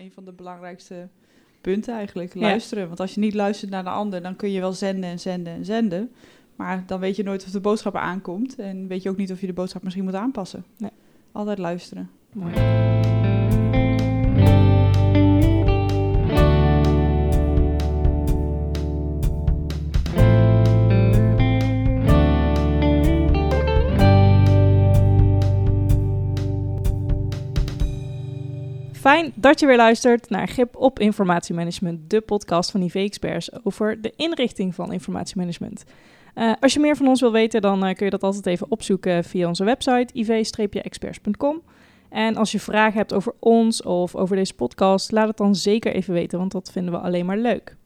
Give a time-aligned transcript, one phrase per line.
[0.00, 1.08] een van de belangrijkste
[1.60, 2.34] punten eigenlijk.
[2.34, 2.86] Luisteren.
[2.86, 5.52] Want als je niet luistert naar de ander, dan kun je wel zenden en zenden
[5.52, 6.10] en zenden.
[6.56, 8.56] Maar dan weet je nooit of de boodschap aankomt.
[8.56, 10.64] En weet je ook niet of je de boodschap misschien moet aanpassen.
[10.76, 10.90] Nee.
[11.32, 12.10] Altijd luisteren.
[12.32, 13.19] Mooi.
[29.10, 34.12] Fijn dat je weer luistert naar Grip op Informatiemanagement, de podcast van IV-experts over de
[34.16, 35.84] inrichting van informatiemanagement.
[36.34, 38.70] Uh, als je meer van ons wil weten, dan uh, kun je dat altijd even
[38.70, 41.62] opzoeken via onze website iv-experts.com.
[42.08, 45.94] En als je vragen hebt over ons of over deze podcast, laat het dan zeker
[45.94, 47.76] even weten, want dat vinden we alleen maar leuk.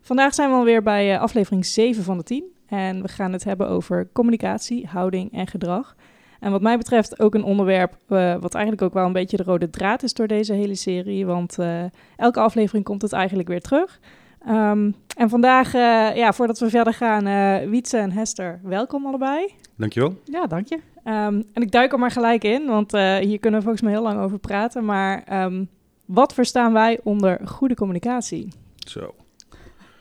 [0.00, 3.44] Vandaag zijn we alweer bij uh, aflevering 7 van de 10 en we gaan het
[3.44, 5.96] hebben over communicatie, houding en gedrag.
[6.42, 9.42] En wat mij betreft ook een onderwerp uh, wat eigenlijk ook wel een beetje de
[9.42, 11.26] rode draad is door deze hele serie.
[11.26, 11.82] Want uh,
[12.16, 14.00] elke aflevering komt het eigenlijk weer terug.
[14.48, 17.24] Um, en vandaag, uh, ja, voordat we verder gaan,
[17.70, 19.54] Wietse en Hester, welkom allebei.
[19.76, 20.14] Dankjewel.
[20.24, 20.74] Ja, dank je.
[20.74, 24.02] Um, en ik duik er maar gelijk in, want hier kunnen we volgens mij heel
[24.02, 24.84] lang over praten.
[24.84, 25.68] Maar um,
[26.04, 28.48] wat verstaan wij onder goede communicatie?
[28.76, 29.14] Zo.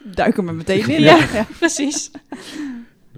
[0.03, 1.01] Duik er maar meteen in.
[1.01, 2.11] ja, ja, precies.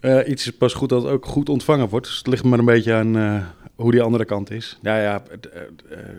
[0.03, 2.05] Uh, iets is pas goed dat het ook goed ontvangen wordt.
[2.05, 4.77] Dus het ligt maar een beetje aan uh, hoe die andere kant is.
[4.81, 5.61] Nou ja, uh,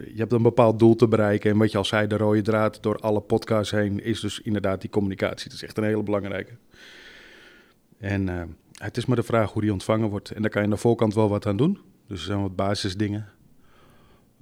[0.07, 1.51] je hebt een bepaald doel te bereiken.
[1.51, 4.81] En wat je al zei, de rode draad door alle podcasts heen is dus inderdaad
[4.81, 5.49] die communicatie.
[5.49, 6.53] Dat is echt een hele belangrijke.
[7.99, 10.31] En het is maar de vraag hoe die ontvangen wordt.
[10.31, 11.79] En daar kan je aan de voorkant wel wat aan doen.
[12.09, 13.29] Dus er zijn wat basisdingen.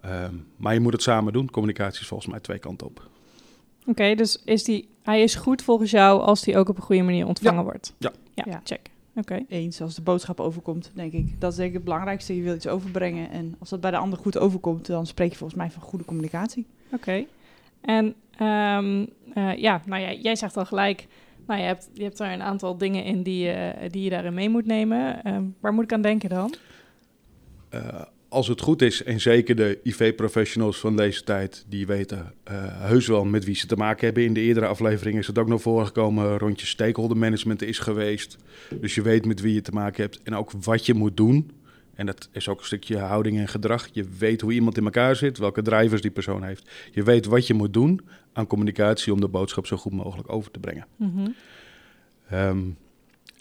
[0.07, 1.51] Um, maar je moet het samen doen.
[1.51, 3.09] Communicatie is volgens mij twee kanten op.
[3.81, 6.83] Oké, okay, dus is die, hij is goed volgens jou als die ook op een
[6.83, 7.65] goede manier ontvangen ja.
[7.65, 7.95] wordt?
[7.99, 8.13] Ja.
[8.35, 8.45] ja.
[8.47, 8.91] Ja, check.
[9.17, 9.45] Okay.
[9.49, 11.41] Eens als de boodschap overkomt, denk ik.
[11.41, 12.37] Dat is denk ik het belangrijkste.
[12.37, 13.31] Je wilt iets overbrengen.
[13.31, 16.05] En als dat bij de ander goed overkomt, dan spreek je volgens mij van goede
[16.05, 16.67] communicatie.
[16.87, 16.95] Oké.
[16.95, 17.29] Okay.
[17.81, 18.15] En
[18.77, 21.07] um, uh, ja, nou ja, jij zegt al gelijk.
[21.47, 24.35] Nou, je hebt, je hebt daar een aantal dingen in die, uh, die je daarin
[24.35, 25.21] mee moet nemen.
[25.27, 26.55] Uh, waar moet ik aan denken dan?
[28.33, 33.07] Als het goed is, en zeker de IV-professionals van deze tijd, die weten uh, heus
[33.07, 34.25] wel met wie ze te maken hebben.
[34.25, 36.39] In de eerdere afleveringen is het ook nog voorgekomen.
[36.39, 38.37] Rondje stakeholder management is geweest.
[38.81, 41.51] Dus je weet met wie je te maken hebt en ook wat je moet doen.
[41.95, 43.89] En dat is ook een stukje houding en gedrag.
[43.93, 46.71] Je weet hoe iemand in elkaar zit, welke drivers die persoon heeft.
[46.93, 48.01] Je weet wat je moet doen
[48.33, 50.87] aan communicatie om de boodschap zo goed mogelijk over te brengen.
[50.97, 51.35] Mm -hmm.
[52.39, 52.77] um,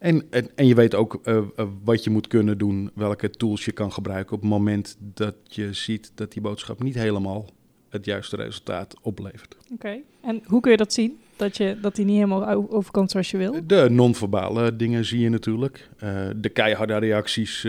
[0.02, 3.66] en, en, en, je weet ook uh, uh, wat je moet kunnen doen, welke tools
[3.66, 7.50] je kan gebruiken op het moment dat je ziet dat die boodschap niet helemaal
[7.90, 9.58] het juiste resultaat oplevert.
[9.64, 10.04] Oké, okay.
[10.22, 11.20] en hoe kun je dat zien?
[11.36, 13.68] Dat, je, dat die niet helemaal overkomt zoals je wil?
[13.68, 15.90] De non-verbale dingen zie je natuurlijk.
[16.04, 17.68] Uh, de keiharde reacties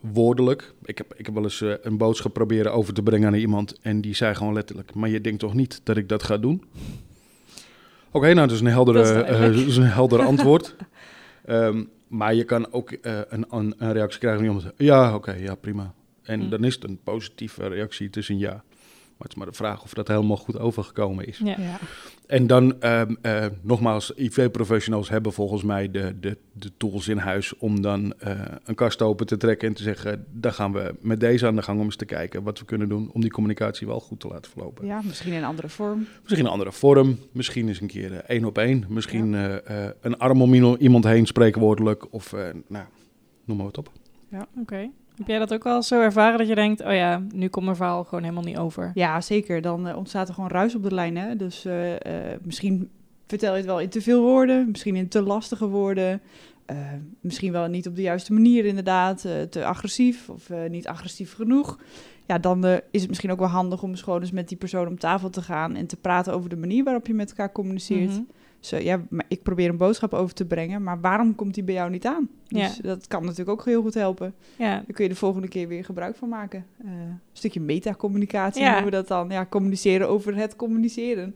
[0.00, 0.74] woordelijk.
[0.84, 4.00] Ik heb, ik heb wel eens een boodschap proberen over te brengen aan iemand en
[4.00, 6.64] die zei gewoon letterlijk, maar je denkt toch niet dat ik dat ga doen?
[8.06, 10.76] Oké, okay, nou dat is een heldere, dat is, is een helder antwoord.
[11.48, 14.72] Um, maar je kan ook uh, een, een, reactie krijgen van iemand.
[14.76, 15.94] Ja, oké, okay, ja, prima.
[16.22, 16.50] En mm.
[16.50, 18.64] dan is het een positieve reactie tussen ja.
[19.16, 21.38] Maar het is maar de vraag of dat helemaal goed overgekomen is.
[21.38, 21.56] Ja.
[21.58, 21.78] ja.
[22.26, 27.56] En dan, um, uh, nogmaals, IV-professionals hebben volgens mij de, de, de tools in huis
[27.56, 31.20] om dan uh, een kast open te trekken en te zeggen, daar gaan we met
[31.20, 33.86] deze aan de gang om eens te kijken wat we kunnen doen om die communicatie
[33.86, 34.86] wel goed te laten verlopen.
[34.86, 36.06] Ja, misschien in een andere vorm.
[36.22, 39.60] Misschien een andere vorm, misschien eens een keer uh, één op één, misschien ja.
[40.00, 42.32] een arm om iemand heen spreekwoordelijk of,
[42.66, 42.84] nou,
[43.44, 43.90] noem maar wat op.
[44.30, 44.60] Ja, oké.
[44.60, 44.90] Okay.
[45.16, 47.76] Heb jij dat ook al zo ervaren dat je denkt, oh ja, nu komt mijn
[47.76, 48.90] verhaal gewoon helemaal niet over?
[48.94, 49.60] Ja, zeker.
[49.60, 51.16] Dan uh, ontstaat er gewoon ruis op de lijn.
[51.16, 51.36] Hè?
[51.36, 51.98] Dus uh, uh,
[52.42, 52.90] misschien
[53.26, 56.20] vertel je het wel in te veel woorden, misschien in te lastige woorden.
[57.20, 61.78] misschien wel niet op de juiste manier inderdaad, te agressief of niet agressief genoeg.
[62.26, 64.86] Ja, dan is het misschien ook wel handig om eens gewoon eens met die persoon
[64.86, 68.10] om tafel te gaan en te praten over de manier waarop je met elkaar communiceert.
[68.10, 68.20] Mhm.
[68.72, 71.74] Uh, ja, maar ik probeer een boodschap over te brengen, maar waarom komt die bij
[71.74, 72.28] jou niet aan?
[72.48, 72.82] Dus Ja.
[72.82, 74.34] dat kan natuurlijk ook heel goed helpen.
[74.56, 76.66] Ja, Daar kun je de volgende keer weer gebruik van maken.
[76.84, 78.66] Eh, een stukje metacommunicatie Ja.
[78.70, 79.28] noemen we dat dan.
[79.30, 81.34] Ja, communiceren over het communiceren.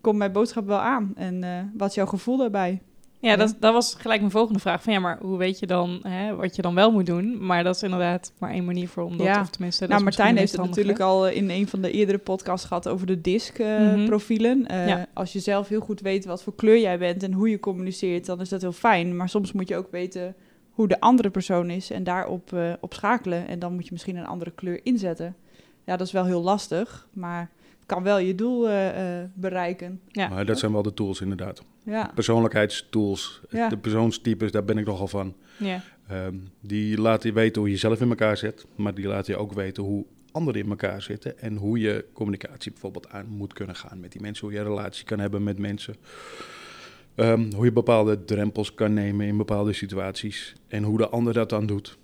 [0.00, 1.12] Komt mijn boodschap wel aan?
[1.16, 2.80] En eh, wat is jouw gevoel daarbij?
[3.18, 4.82] Ja dat, dat was gelijk mijn volgende vraag.
[4.82, 7.46] Van ja, maar hoe weet je dan hè, wat je dan wel moet doen?
[7.46, 9.40] Maar dat is inderdaad maar één manier voor om dat, Ja.
[9.40, 9.80] of tenminste...
[9.80, 12.88] dat nou, Martijn heeft het natuurlijk al eh, in een van de eerdere podcasts gehad
[12.88, 14.58] over de DISC-profielen.
[14.58, 14.88] Mhm.
[14.88, 15.06] Ja.
[15.12, 18.26] Als je zelf heel goed weet wat voor kleur jij bent en hoe je communiceert,
[18.26, 19.16] dan is dat heel fijn.
[19.16, 20.34] Maar soms moet je ook weten
[20.70, 23.48] hoe de andere persoon is en daarop eh, op schakelen.
[23.48, 25.36] En dan moet je misschien een andere kleur inzetten.
[25.84, 27.50] Ja, dat is wel heel lastig, maar
[27.86, 30.00] kan wel je doel eh, eh, bereiken.
[30.08, 30.28] Ja.
[30.28, 31.62] Maar dat zijn wel de tools inderdaad.
[31.84, 33.68] Ja, Persoonlijkheidstools, Ja.
[33.68, 35.34] de persoonstypes, daar ben ik nogal van.
[35.58, 35.82] Ja.
[36.08, 39.40] Ehm, die laten je weten hoe je zelf in elkaar zet, maar die laten je
[39.40, 43.76] ook weten hoe anderen in elkaar zitten en hoe je communicatie bijvoorbeeld aan moet kunnen
[43.76, 45.94] gaan met die mensen, hoe je een relatie kan hebben met mensen.
[47.14, 51.48] Ehm, hoe je bepaalde drempels kan nemen in bepaalde situaties en hoe de ander dat
[51.50, 51.98] dan doet.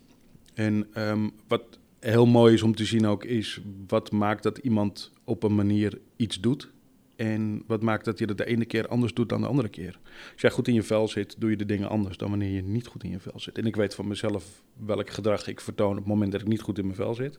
[0.55, 1.63] En ehm, wat
[2.03, 5.99] heel mooi is om te zien ook is wat maakt dat iemand op een manier
[6.17, 6.71] iets doet
[7.17, 9.99] en wat maakt dat je dat de ene keer anders doet dan de andere keer?
[10.33, 12.63] Als jij goed in je vel zit, doe je de dingen anders dan wanneer je
[12.63, 13.59] niet goed in je vel zit.
[13.59, 16.61] En ik weet van mezelf welk gedrag ik vertoon op het moment dat ik niet
[16.61, 17.39] goed in mijn vel zit.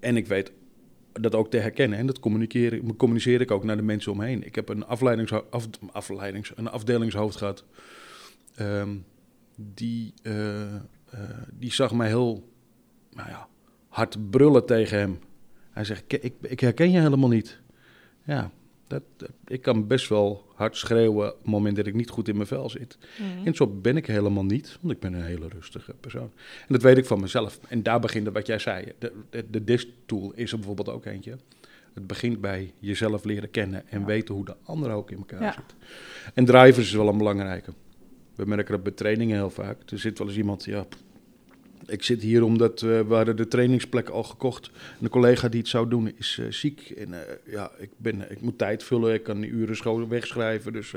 [0.00, 0.52] En ik weet
[1.12, 1.98] dat ook te herkennen.
[1.98, 4.46] En dat communiceer, communiceer ik ook naar de mensen omheen.
[4.46, 7.64] Ik heb een, afleidings, af, afleidings, een afdelingshoofd gehad.
[8.54, 8.96] Ehm,
[9.56, 10.80] die, uh, uh,
[11.52, 12.49] die zag mij heel
[13.12, 13.48] nou ja,
[13.88, 15.18] hard brullen tegen hem.
[15.70, 17.60] Hij zegt, ik, ik herken je helemaal niet.
[18.24, 18.50] Ja,
[18.86, 19.02] dat,
[19.46, 22.46] ik kan best wel hard schreeuwen op het moment dat ik niet goed in mijn
[22.46, 22.98] vel zit.
[23.18, 23.46] Mm.
[23.46, 26.30] En zo ben ik helemaal niet, want ik ben een hele rustige persoon.
[26.60, 27.58] En dat weet ik van mezelf.
[27.68, 28.92] En daar begint wat jij zei.
[28.98, 31.36] De, de, de DISC-tool is er bijvoorbeeld ook eentje.
[31.94, 35.74] Het begint bij jezelf leren kennen en weten hoe de ander ook in elkaar zit.
[36.34, 37.72] En drivers is wel een belangrijke.
[38.34, 39.90] We merken dat bij trainingen heel vaak.
[39.90, 40.86] Er zit wel eens iemand, ja,
[41.86, 44.70] ik zit hier omdat uh, we hadden de trainingsplek al gekocht.
[44.98, 46.90] De collega die het zou doen is uh, ziek.
[46.90, 49.14] En uh, ja, ik, ben, ik moet tijd vullen.
[49.14, 50.72] Ik kan die uren wegschrijven.
[50.72, 50.94] Dus.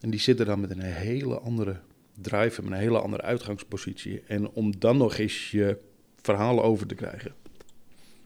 [0.00, 1.76] En die zitten dan met een hele andere
[2.20, 4.22] drive, met een hele andere uitgangspositie.
[4.26, 5.78] En om dan nog eens je
[6.22, 7.32] verhalen over te krijgen,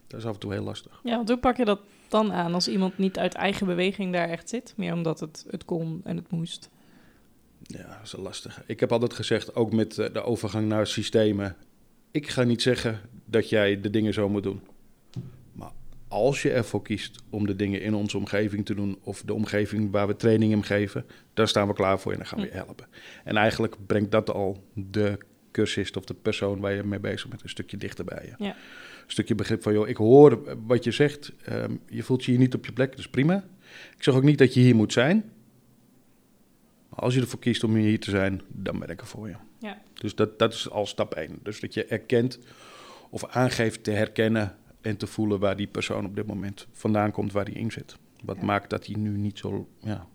[0.07, 0.99] dat is af en toe heel lastig.
[1.03, 4.29] Ja, want hoe pak je dat dan aan als iemand niet uit eigen beweging daar
[4.29, 4.73] echt zit?
[4.77, 6.69] Meer omdat het, het kon en het moest?
[7.67, 8.61] Ja, dat is een lastige.
[8.65, 11.55] Ik heb altijd gezegd, ook met eh, de overgang naar systemen.
[12.11, 14.61] Ik ga niet zeggen dat jij de dingen zo moet doen.
[15.51, 15.71] Maar
[16.07, 19.91] als je ervoor kiest om de dingen in onze omgeving te doen, of de omgeving
[19.91, 22.51] waar we training in geven, dan staan we klaar voor je en dan gaan we
[22.53, 22.87] je helpen.
[23.23, 25.17] En eigenlijk brengt dat al de
[25.51, 28.43] cursist of de persoon waar je mee bezig bent een stukje dichter bij je.
[28.43, 28.49] Ja.
[28.49, 32.39] Een stukje begrip van, joh, ik hoor wat je zegt, ehm, je voelt je hier
[32.39, 33.43] niet op je plek, dat is prima.
[33.95, 35.31] Ik zeg ook niet dat je hier moet zijn,
[36.97, 39.35] als je ervoor kiest om hier te zijn, dan ben ik er voor je.
[39.59, 39.81] Ja.
[39.93, 41.39] Dus dat, dat is al stap één.
[41.43, 42.39] Dus dat je erkent
[43.09, 47.31] of aangeeft te herkennen en te voelen waar die persoon op dit moment vandaan komt,
[47.31, 47.97] waar die in zit.
[48.23, 49.67] Wat maakt dat hij nu niet zo.
[49.79, 50.07] Ja.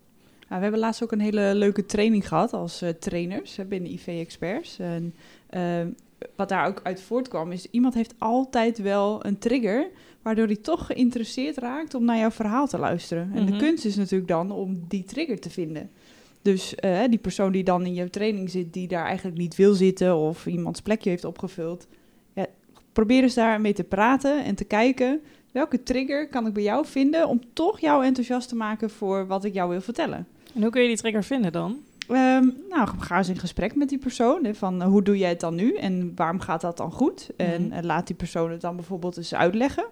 [0.48, 4.78] we hebben laatst ook een hele leuke training gehad als uh, trainers binnen IV Experts.
[4.78, 5.14] En
[5.50, 5.86] uh,
[6.36, 9.90] wat daar ook uit voortkwam, is iemand heeft altijd wel een trigger,
[10.22, 13.30] waardoor hij toch geïnteresseerd raakt om naar jouw verhaal te luisteren.
[13.34, 13.60] En de mhm.
[13.60, 15.90] kunst is natuurlijk dan om die trigger te vinden.
[16.42, 19.74] Dus uh, die persoon die dan in je training zit, die daar eigenlijk niet wil
[19.74, 21.86] zitten of iemands plekje heeft opgevuld,
[22.32, 22.46] ja,
[22.92, 25.20] probeer eens daarmee te praten en te kijken
[25.52, 29.44] welke trigger kan ik bij jou vinden om toch jou enthousiast te maken voor wat
[29.44, 30.26] ik jou wil vertellen.
[30.54, 31.76] En hoe kun je die trigger vinden dan?
[32.08, 34.44] Um, nou, ga eens in gesprek met die persoon.
[34.44, 37.30] Hè, van uh, hoe doe jij het dan nu en waarom gaat dat dan goed?
[37.36, 39.84] En uh, laat die persoon het dan bijvoorbeeld eens uitleggen.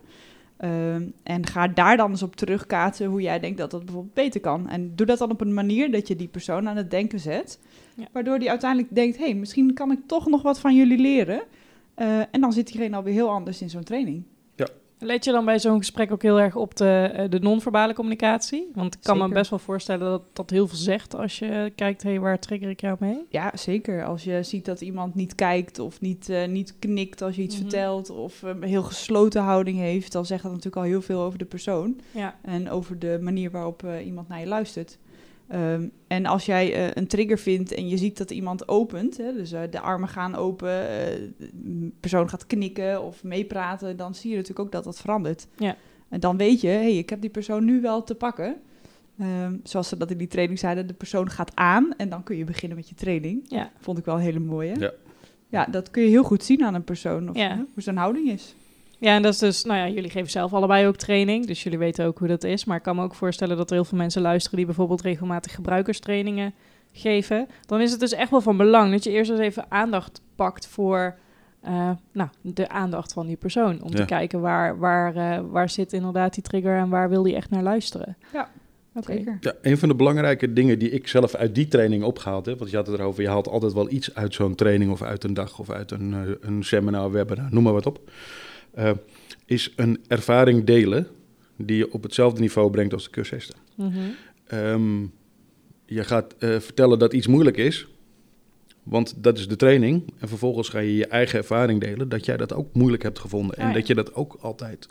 [0.60, 4.40] Ehm, en ga daar dan eens op terugkaatsen hoe jij denkt dat dat bijvoorbeeld beter
[4.40, 4.68] kan.
[4.68, 7.60] En doe dat dan op een manier dat je die persoon aan het denken zet.
[8.12, 11.42] Waardoor die uiteindelijk denkt, hé, hey, misschien kan ik toch nog wat van jullie leren.
[11.96, 14.24] Uh, en dan zit diegene alweer heel anders in zo'n training.
[15.02, 18.70] Let je dan bij zo'n gesprek ook heel erg op de, eh, de non-verbale communicatie?
[18.75, 22.02] Want ik kan me best wel voorstellen dat dat heel veel zegt als je kijkt,
[22.02, 23.26] hé, hey, waar trigger ik jou mee?
[23.29, 24.05] Ja, zeker.
[24.05, 27.55] Als je ziet dat iemand niet kijkt of niet, uh, niet knikt als je iets
[27.55, 27.62] mhm.
[27.62, 28.11] vertelt...
[28.11, 31.44] of een heel gesloten houding heeft, dan zegt dat natuurlijk al heel veel over de
[31.44, 32.00] persoon.
[32.11, 32.35] Ja.
[32.43, 34.98] En over de manier waarop uh, iemand naar je luistert.
[35.54, 39.32] Um, en als jij uh, een trigger vindt en je ziet dat iemand opent, hè,
[39.32, 44.30] dus uh, de armen gaan open, uh, de persoon gaat knikken of meepraten, dan zie
[44.30, 45.46] je natuurlijk ook dat dat verandert.
[45.56, 45.76] Ja.
[46.08, 48.56] En dan weet je, hey, ik heb die persoon nu wel te pakken.
[49.20, 52.36] Um, zoals ze dat in die training zeiden, de persoon gaat aan en dan kun
[52.36, 53.44] je beginnen met je training.
[53.48, 53.70] Ja.
[53.78, 54.78] Vond ik wel een hele mooie.
[54.78, 54.92] Ja.
[55.48, 57.56] ja, dat kun je heel goed zien aan een persoon, of, ja.
[57.56, 58.54] hoe zijn houding is.
[59.00, 61.78] Ja, en dat is dus, nou ja, jullie geven zelf allebei ook training, dus jullie
[61.78, 62.64] weten ook hoe dat is.
[62.64, 65.54] Maar ik kan me ook voorstellen dat er heel veel mensen luisteren die bijvoorbeeld regelmatig
[65.54, 66.54] gebruikerstrainingen
[66.92, 67.48] geven.
[67.66, 70.66] Dan is het dus echt wel van belang dat je eerst eens even aandacht pakt
[70.66, 71.16] voor
[71.64, 73.82] uh, nou, de aandacht van die persoon.
[73.82, 77.36] Om te kijken waar, waar, uh, waar zit inderdaad die trigger en waar wil die
[77.36, 78.16] echt naar luisteren.
[78.32, 78.48] Ja.
[78.94, 79.38] Oké.
[79.40, 82.70] Ja, een van de belangrijke dingen die ik zelf uit die training opgehaald heb, want
[82.70, 85.34] je had het erover, je haalt altijd wel iets uit zo'n training of uit een
[85.34, 88.10] dag of uit een, uh, een seminar, webinar, noem maar wat op.
[88.79, 88.91] Uh,
[89.46, 91.06] is een ervaring delen
[91.56, 93.56] die je op hetzelfde niveau brengt als de cursisten.
[93.77, 93.93] Mm
[94.53, 95.12] um,
[95.84, 97.86] je gaat uh, vertellen dat iets moeilijk is,
[98.82, 100.12] want dat is de training.
[100.19, 103.56] En vervolgens ga je je eigen ervaring delen dat jij dat ook moeilijk hebt gevonden.
[103.56, 104.89] En ah, dat je dat ook altijd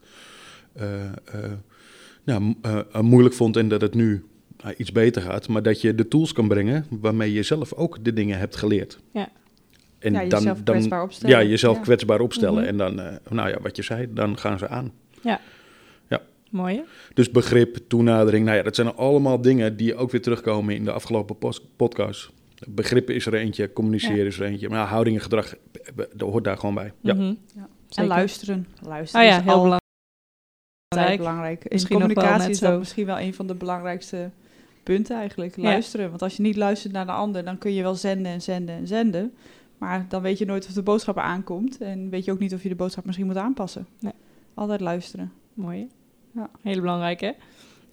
[0.82, 1.12] uh,
[2.24, 2.56] nou,
[3.02, 4.24] moeilijk vond en dat het nu
[4.78, 5.48] iets beter gaat.
[5.48, 9.00] Maar dat je de tools kan brengen waarmee je zelf ook de dingen hebt geleerd.
[9.14, 9.30] Ja.
[10.00, 11.40] En ja, dan, jezelf dan, kwetsbaar opstellen.
[11.40, 11.82] ja, jezelf Ja.
[11.82, 12.60] kwetsbaar opstellen.
[12.60, 12.68] Mhm.
[12.68, 14.92] En dan, eh, nou ja, wat je zei, dan gaan ze aan.
[16.52, 16.76] Mooi.
[16.76, 16.82] hè?
[17.14, 20.92] Dus begrip, toenadering, nou ja, dat zijn allemaal dingen die ook weer terugkomen in de
[20.92, 21.38] afgelopen
[21.76, 22.30] podcast.
[22.68, 24.24] Begrip is er eentje, communiceren Ja.
[24.26, 24.70] is er eentje.
[24.70, 25.82] Maar ja, houding en gedrag, eh,
[26.14, 26.92] dat hoort daar gewoon bij.
[27.02, 27.14] Ja.
[27.14, 27.34] Mhm.
[27.96, 28.68] En luisteren.
[28.82, 29.80] Luisteren Oh ja, is heel
[30.92, 31.18] belangrijk.
[31.18, 31.64] belangrijk.
[31.64, 32.80] In Misschien communicatie is dat zo.
[32.80, 34.30] misschien wel een van de belangrijkste
[34.84, 35.56] punten eigenlijk.
[35.56, 35.64] Ja.
[35.64, 36.10] Luisteren.
[36.10, 38.76] Want als je niet luistert naar de ander, dan kun je wel zenden en zenden
[38.76, 39.34] en zenden.
[39.80, 41.78] Maar dan weet je nooit of de boodschap aankomt.
[41.78, 43.88] En weet je ook niet of je de boodschap misschien moet aanpassen.
[44.00, 44.14] Nee.
[44.54, 45.32] Altijd luisteren.
[45.54, 45.88] Mooi.
[46.32, 46.50] Ja.
[46.62, 47.32] Hele belangrijk, hè?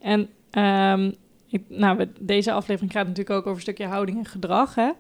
[0.01, 1.13] En ehm,
[1.47, 4.91] ik, nou, deze aflevering gaat natuurlijk ook over een stukje houding en gedrag, hè?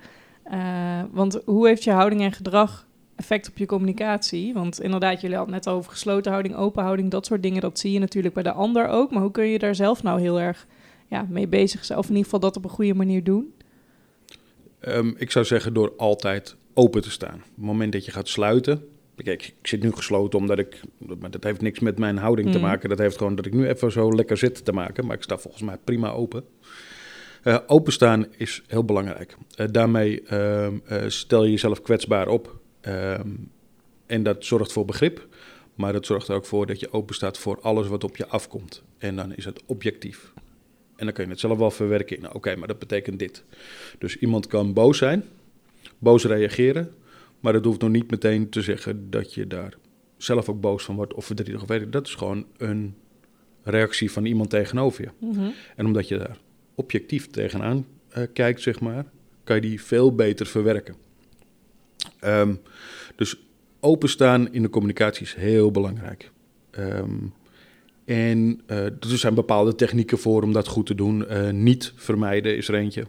[0.42, 4.54] Eh, want hoe heeft je houding en gedrag effect op je communicatie?
[4.54, 7.60] Want inderdaad, jullie hadden het net over gesloten houding, open houding, dat soort dingen.
[7.60, 9.10] Dat zie je natuurlijk bij de ander ook.
[9.10, 10.66] Maar hoe kun je daar zelf nou heel erg
[11.06, 11.98] ja, mee bezig zijn?
[11.98, 13.54] Of in ieder geval dat op een goede manier doen?
[14.80, 17.34] Ehm, ik zou zeggen door altijd open te staan.
[17.34, 18.88] Op het moment dat je gaat sluiten.
[19.16, 20.80] Kijk, ik, zit nu gesloten omdat ik.
[21.20, 22.64] Maar dat heeft niks met mijn houding te Mm.
[22.64, 22.88] maken.
[22.88, 25.06] Dat heeft gewoon dat ik nu even zo lekker zit te maken.
[25.06, 26.44] Maar ik sta volgens mij prima open.
[27.42, 29.36] Eh, openstaan is heel belangrijk.
[29.54, 32.58] Eh, daarmee ehm, eh, stel je jezelf kwetsbaar op.
[32.80, 33.30] Ehm,
[34.06, 35.26] en dat zorgt voor begrip.
[35.74, 38.26] Maar dat zorgt er ook voor dat je open staat voor alles wat op je
[38.26, 38.82] afkomt.
[38.98, 40.32] En dan is het objectief.
[40.96, 43.44] En dan kun je het zelf wel verwerken in, nou, oké, maar dat betekent dit.
[43.98, 45.24] Dus iemand kan boos zijn,
[45.98, 46.94] boos reageren,
[47.40, 49.74] maar dat hoeft nog niet meteen te zeggen dat je daar
[50.16, 51.92] zelf ook boos van wordt of verdrietig of weet ik.
[51.92, 52.94] Dat is gewoon een
[53.62, 55.26] reactie van iemand tegenover je.
[55.26, 55.50] Mhm.
[55.76, 56.38] En omdat je daar
[56.74, 59.04] objectief tegenaan eh, kijkt, zeg maar,
[59.44, 60.94] kan je die veel beter verwerken.
[62.20, 62.54] Ehm,
[63.16, 63.36] dus
[63.80, 66.30] openstaan in de communicatie is heel belangrijk.
[66.70, 67.14] Ehm,
[68.04, 71.28] en eh, er zijn bepaalde technieken voor om dat goed te doen.
[71.28, 73.06] Eh, niet vermijden is er eentje.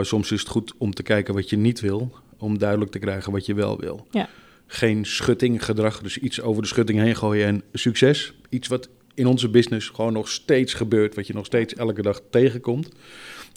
[0.00, 2.98] Maar soms is het goed om te kijken wat je niet wil, om duidelijk te
[2.98, 4.06] krijgen wat je wel wil.
[4.10, 4.28] Ja.
[4.66, 8.34] Geen schuttinggedrag, dus iets over de schutting heen gooien en succes.
[8.48, 12.20] Iets wat in onze business gewoon nog steeds gebeurt, wat je nog steeds elke dag
[12.30, 12.88] tegenkomt.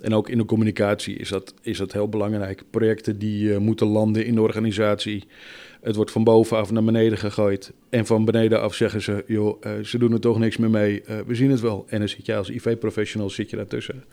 [0.02, 2.64] En ook in de communicatie is dat, is dat heel belangrijk.
[2.70, 5.24] Projecten die eh, moeten landen in de organisatie.
[5.82, 7.72] Het wordt van bovenaf naar beneden gegooid.
[7.90, 11.02] En van beneden af zeggen ze, joh, eh, ze doen er toch niks meer mee.
[11.02, 11.86] Eh, we zien het wel.
[11.88, 14.04] En dan zit je als IV-professional zit je daartussen.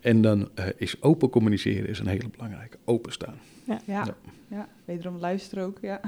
[0.00, 2.76] En dan eh, is open communiceren is een hele belangrijke.
[2.84, 3.34] Openstaan.
[3.64, 4.04] Ja, ja.
[4.48, 4.68] Ja.
[4.84, 6.00] wederom luisteren ook, ja.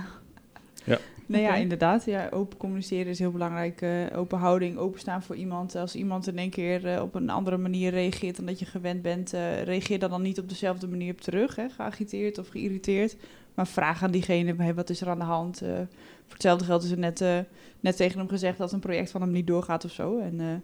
[0.85, 0.99] Ja.
[1.27, 1.59] Nee, ja, Oké.
[1.59, 2.05] inderdaad.
[2.05, 3.83] Ja, open communiceren is heel belangrijk.
[3.83, 5.75] eh, open houding, openstaan voor iemand.
[5.77, 9.03] Als iemand in één keer eh, op een andere manier reageert dan dat je gewend
[9.03, 11.57] bent, eh, reageer dan, dan niet op dezelfde manier op terug.
[11.57, 13.17] Hè, geagiteerd of geïrriteerd.
[13.55, 15.59] Maar vraag aan diegene, hey, wat is er aan de hand?
[15.59, 17.39] Voor hetzelfde geld is er net, eh,
[17.81, 20.19] net tegen hem gezegd dat een project van hem niet doorgaat of zo.
[20.19, 20.63] En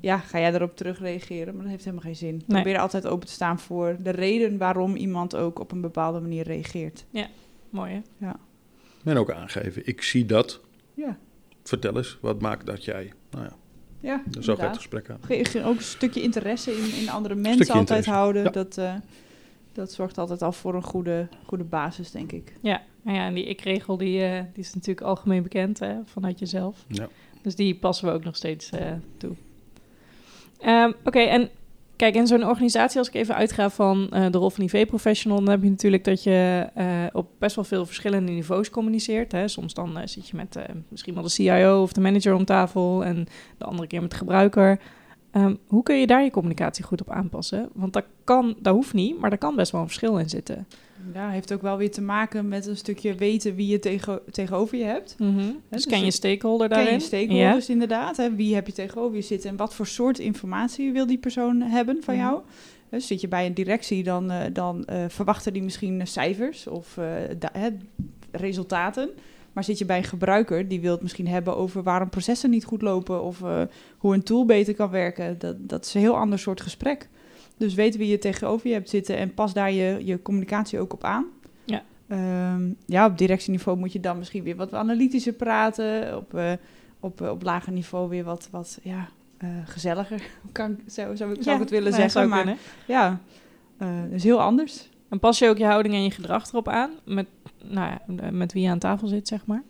[0.00, 1.52] ja, ga jij daarop terug reageren?
[1.54, 2.42] Maar dat heeft helemaal geen zin.
[2.46, 6.44] Probeer altijd open te staan voor de reden waarom iemand ook op een bepaalde manier
[6.44, 7.04] reageert.
[7.70, 8.30] Mooi, hè?
[9.04, 10.60] En ook aangeven, ik zie dat.
[10.94, 11.18] Ja,
[11.62, 13.12] Vertel eens, wat maakt dat jij...
[13.30, 13.52] Nou ja,
[14.00, 14.76] ja zo gaat het inderdaad.
[14.76, 15.18] gesprek aan.
[15.22, 18.42] Ge- ge- ook een stukje interesse in, in andere mensen Stukje altijd interesse, houden.
[18.42, 18.50] ja.
[18.50, 18.94] Dat, eh,
[19.72, 22.52] dat zorgt altijd al voor een goede, goede basis, denk ik.
[22.60, 26.38] Ja, nou ja, en die ik-regel die, eh, die is natuurlijk algemeen bekend hè, vanuit
[26.38, 26.84] jezelf.
[26.88, 27.08] Ja.
[27.42, 29.34] Dus die passen we ook nog steeds eh, toe.
[30.62, 31.48] Ehm, Oké, en
[31.96, 35.48] kijk, in zo'n organisatie, als ik even uitga van eh, de rol van IV-professional, dan
[35.48, 39.32] heb je natuurlijk dat je eh, op best wel veel verschillende niveaus communiceert.
[39.32, 39.48] Hè.
[39.48, 43.04] Soms dan eh, zit je met misschien wel de CIO of de manager om tafel
[43.04, 43.26] en
[43.58, 44.80] de andere keer met de gebruiker.
[45.30, 47.68] Ehm, hoe kun je daar je communicatie goed op aanpassen?
[47.74, 50.66] Want dat kan, dat hoeft niet, maar daar kan best wel een verschil in zitten.
[51.14, 54.78] Ja, heeft ook wel weer te maken met een stukje weten wie je tegen, tegenover
[54.78, 55.14] je hebt.
[55.18, 55.34] Dus,
[55.68, 56.94] dus ken je stakeholder Ken daarin?
[56.94, 58.16] je stakeholders inderdaad.
[58.16, 58.34] Hè?
[58.34, 62.02] Wie heb je tegenover je zitten en wat voor soort informatie wil die persoon hebben
[62.02, 62.22] van Mhm.
[62.22, 62.40] jou?
[62.90, 66.96] Dus zit je bij een directie, dan, eh, dan eh, verwachten die misschien cijfers of
[66.96, 67.66] eh,
[68.30, 69.10] resultaten.
[69.52, 72.64] Maar zit je bij een gebruiker, die wil het misschien hebben over waarom processen niet
[72.64, 73.42] goed lopen of
[73.98, 75.38] hoe een tool beter kan werken.
[75.38, 77.08] Dat, dat is een heel ander soort gesprek.
[77.56, 80.92] Dus weet wie je tegenover je hebt zitten en pas daar je, je communicatie ook
[80.92, 81.26] op aan.
[81.64, 81.82] Ja.
[82.08, 86.16] Ehm, ja, op directieniveau moet je dan misschien weer wat analytischer praten.
[86.16, 86.52] Op, eh,
[87.00, 91.42] op, eh, op lager niveau weer wat, wat ja, eh, gezelliger, kan, zou, zou, ik-
[91.42, 92.28] zou ik het willen nou zeggen.
[92.28, 92.60] Maar kunnen.
[92.86, 93.20] ja,
[93.78, 94.90] eh dus heel anders.
[95.08, 97.26] En pas je ook je houding en je gedrag erop aan met,
[97.64, 99.62] nou ja, met wie je aan tafel zit, zeg maar?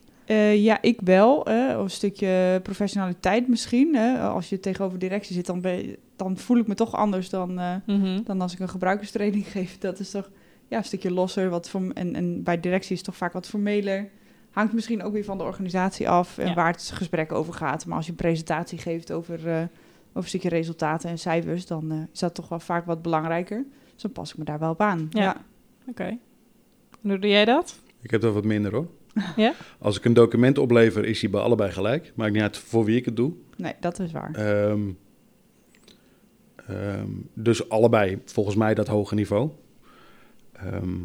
[0.55, 1.49] Ja, ik wel.
[1.49, 3.97] een stukje professionaliteit misschien.
[4.21, 7.59] Als je tegenover directie zit, dan, ben je- dan voel ik me toch anders dan,
[7.59, 8.23] eh, Mhm.
[8.25, 9.79] dan als ik een gebruikerstraining geef.
[9.79, 10.31] Dat is toch
[10.69, 11.49] ja, een stukje losser.
[11.49, 14.09] Wat voor, en, en bij directie is het toch vaak wat formeler.
[14.51, 16.55] Hangt misschien ook weer van de organisatie af en Ja.
[16.55, 17.87] waar het gesprek over gaat.
[17.87, 19.69] Maar als je een presentatie geeft over, eh, over
[20.13, 23.65] een stukje resultaten en cijfers, dan eh, is dat toch wel vaak wat belangrijker.
[23.93, 25.07] Dus dan pas ik me daar wel op aan.
[25.11, 25.23] Ja.
[25.23, 25.37] Ja.
[25.89, 26.19] Oké.
[27.01, 27.81] Hoe doe jij dat?
[28.01, 28.87] Ik heb dat wat minder hoor.
[29.37, 29.53] Ja?
[29.79, 32.13] Als ik een document oplever, is die bij allebei gelijk.
[32.17, 33.33] Maakt niet uit voor wie ik het doe.
[33.57, 34.31] Nee, dat is waar.
[34.35, 34.81] Ehm,
[36.73, 39.51] ehm, dus allebei volgens mij dat hoge niveau.
[40.53, 40.97] Ehm,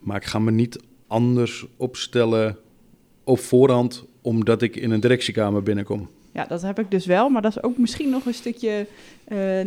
[0.00, 2.56] maar ik ga me niet anders opstellen
[3.24, 6.08] op voorhand omdat ik in een directiekamer binnenkom.
[6.32, 8.86] Ja, dat heb ik dus wel, maar dat is ook misschien nog een stukje
[9.24, 9.60] eh,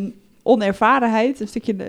[0.48, 1.86] onervarenheid, een stukje uh,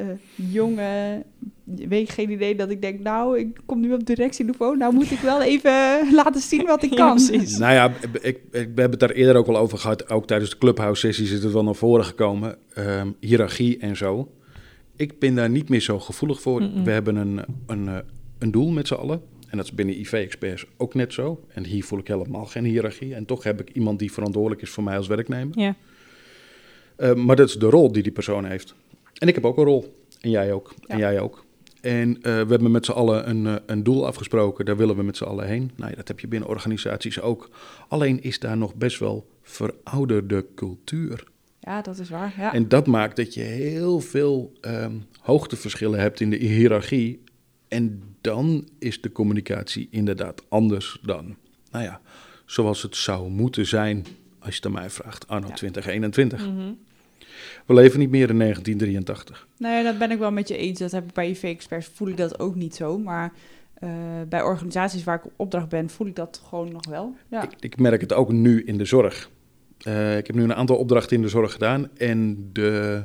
[0.52, 1.22] jonge,
[1.64, 5.10] weet ik geen idee dat ik denk, nou, ik kom nu op directieniveau, nou moet
[5.10, 7.06] ik wel even laten zien wat ik kan.
[7.06, 7.58] Ja, precies.
[7.58, 10.50] Nou ja, ik, ik, we hebben het daar eerder ook al over gehad, ook tijdens
[10.50, 14.32] de clubhouse sessies is het wel naar voren gekomen, um, hiërarchie en zo.
[14.96, 16.60] Ik ben daar niet meer zo gevoelig voor.
[16.60, 16.84] Mm -mm.
[16.84, 18.02] We hebben een, een,
[18.38, 19.20] een doel met z'n allen.
[19.48, 21.44] En dat is binnen IV-experts ook net zo.
[21.48, 23.14] En hier voel ik helemaal geen hiërarchie.
[23.14, 25.58] En toch heb ik iemand die verantwoordelijk is voor mij als werknemer.
[25.58, 25.74] Ja.
[26.98, 28.74] Uh, maar dat is de rol die die persoon heeft.
[29.18, 30.06] En ik heb ook een rol.
[30.20, 30.74] En jij ook.
[30.80, 30.86] Ja.
[30.86, 31.46] En jij ook.
[31.80, 34.64] En uh, we hebben met z'n allen een, uh, een doel afgesproken.
[34.64, 35.70] Daar willen we met z'n allen heen.
[35.76, 37.50] Nou ja, dat heb je binnen organisaties ook.
[37.88, 41.24] Alleen is daar nog best wel verouderde cultuur.
[41.60, 42.34] Ja, dat is waar.
[42.36, 42.54] Ja.
[42.54, 47.22] En dat maakt dat je heel veel um, hoogteverschillen hebt in de hiërarchie.
[47.68, 51.36] En dan is de communicatie inderdaad anders dan,
[51.70, 52.00] nou ja,
[52.46, 54.06] zoals het zou moeten zijn,
[54.38, 55.54] als je het aan mij vraagt, anno ja.
[55.54, 56.46] 2021.
[56.46, 56.78] Mm -hmm.
[57.66, 59.46] We leven niet meer in 1983.
[59.58, 60.78] Nee, dat ben ik wel met je eens.
[60.78, 62.98] Dat heb ik bij IV-experts, voel ik dat ook niet zo.
[62.98, 63.32] Maar
[63.84, 63.90] uh,
[64.28, 67.16] bij organisaties waar ik op opdracht ben, voel ik dat gewoon nog wel.
[67.28, 67.42] Ja.
[67.42, 69.30] Ik, ik merk het ook nu in de zorg.
[69.86, 71.96] Uh, ik heb nu een aantal opdrachten in de zorg gedaan.
[71.96, 73.04] En de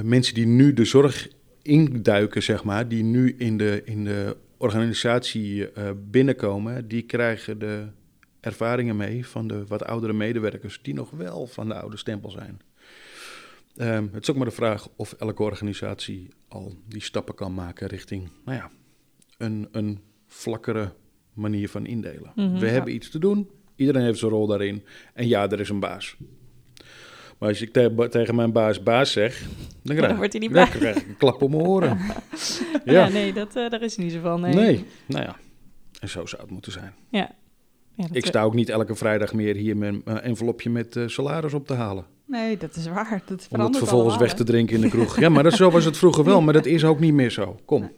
[0.00, 1.28] uh, mensen die nu de zorg
[1.62, 7.86] induiken, zeg maar, die nu in de, in de organisatie uh, binnenkomen, die krijgen de
[8.40, 12.60] ervaringen mee van de wat oudere medewerkers die nog wel van de oude stempel zijn.
[13.76, 17.86] Um, het is ook maar de vraag of elke organisatie al die stappen kan maken
[17.86, 18.70] richting, nou ja,
[19.38, 20.92] een, een vlakkere
[21.32, 22.32] manier van indelen.
[22.34, 25.68] Mhm, We hebben iets te doen, iedereen heeft zijn rol daarin en ja, er is
[25.68, 26.16] een baas.
[27.38, 29.46] Maar als ik te tegen mijn baas baas zeg,
[29.82, 31.98] dan krijg, dan wordt hij niet dan krijg ik een klap op mijn oren.
[32.84, 32.92] ja.
[32.92, 34.40] ja, nee, dat, uh, daar is niet zo van.
[34.40, 34.54] Nee.
[34.54, 35.36] nee, nou ja,
[36.00, 36.94] en zo zou het moeten zijn.
[37.10, 37.34] Ja.
[37.94, 41.54] ja ik sta ook niet elke vrijdag meer hier met een envelopje met uh, salaris
[41.54, 42.06] op te halen.
[42.32, 43.22] Nee, dat is waar.
[43.26, 45.20] Dat Om het vervolgens weg te drinken in de kroeg.
[45.20, 47.60] ja, maar dat, zo was het vroeger wel, maar dat is ook niet meer zo.
[47.64, 47.80] Kom.
[47.80, 47.90] Nee.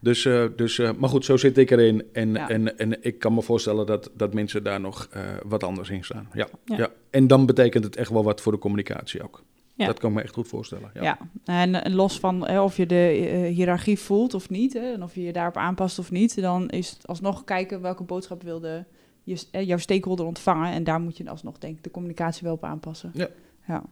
[0.00, 2.04] Dus, uh, dus uh, maar goed, zo zit ik erin.
[2.12, 2.48] En, ja.
[2.48, 6.04] en, en ik kan me voorstellen dat, dat mensen daar nog uh, wat anders in
[6.04, 6.28] staan.
[6.32, 6.76] Ja, ja.
[6.76, 6.90] ja.
[7.10, 9.42] En dan betekent het echt wel wat voor de communicatie ook.
[9.74, 9.86] Ja.
[9.86, 10.90] Dat kan ik me echt goed voorstellen.
[11.00, 11.18] Ja.
[11.44, 15.22] En, los van hè, of je de hiërarchie voelt of niet, hè, en of je
[15.22, 18.86] je daarop aanpast of niet, dan is het alsnog kijken welke boodschap wilde
[19.22, 20.72] je, eh, jouw stakeholder ontvangen.
[20.72, 23.10] En daar moet je alsnog, denk ik, de communicatie wel op aanpassen.
[23.14, 23.28] Ja.
[23.66, 23.84] ja.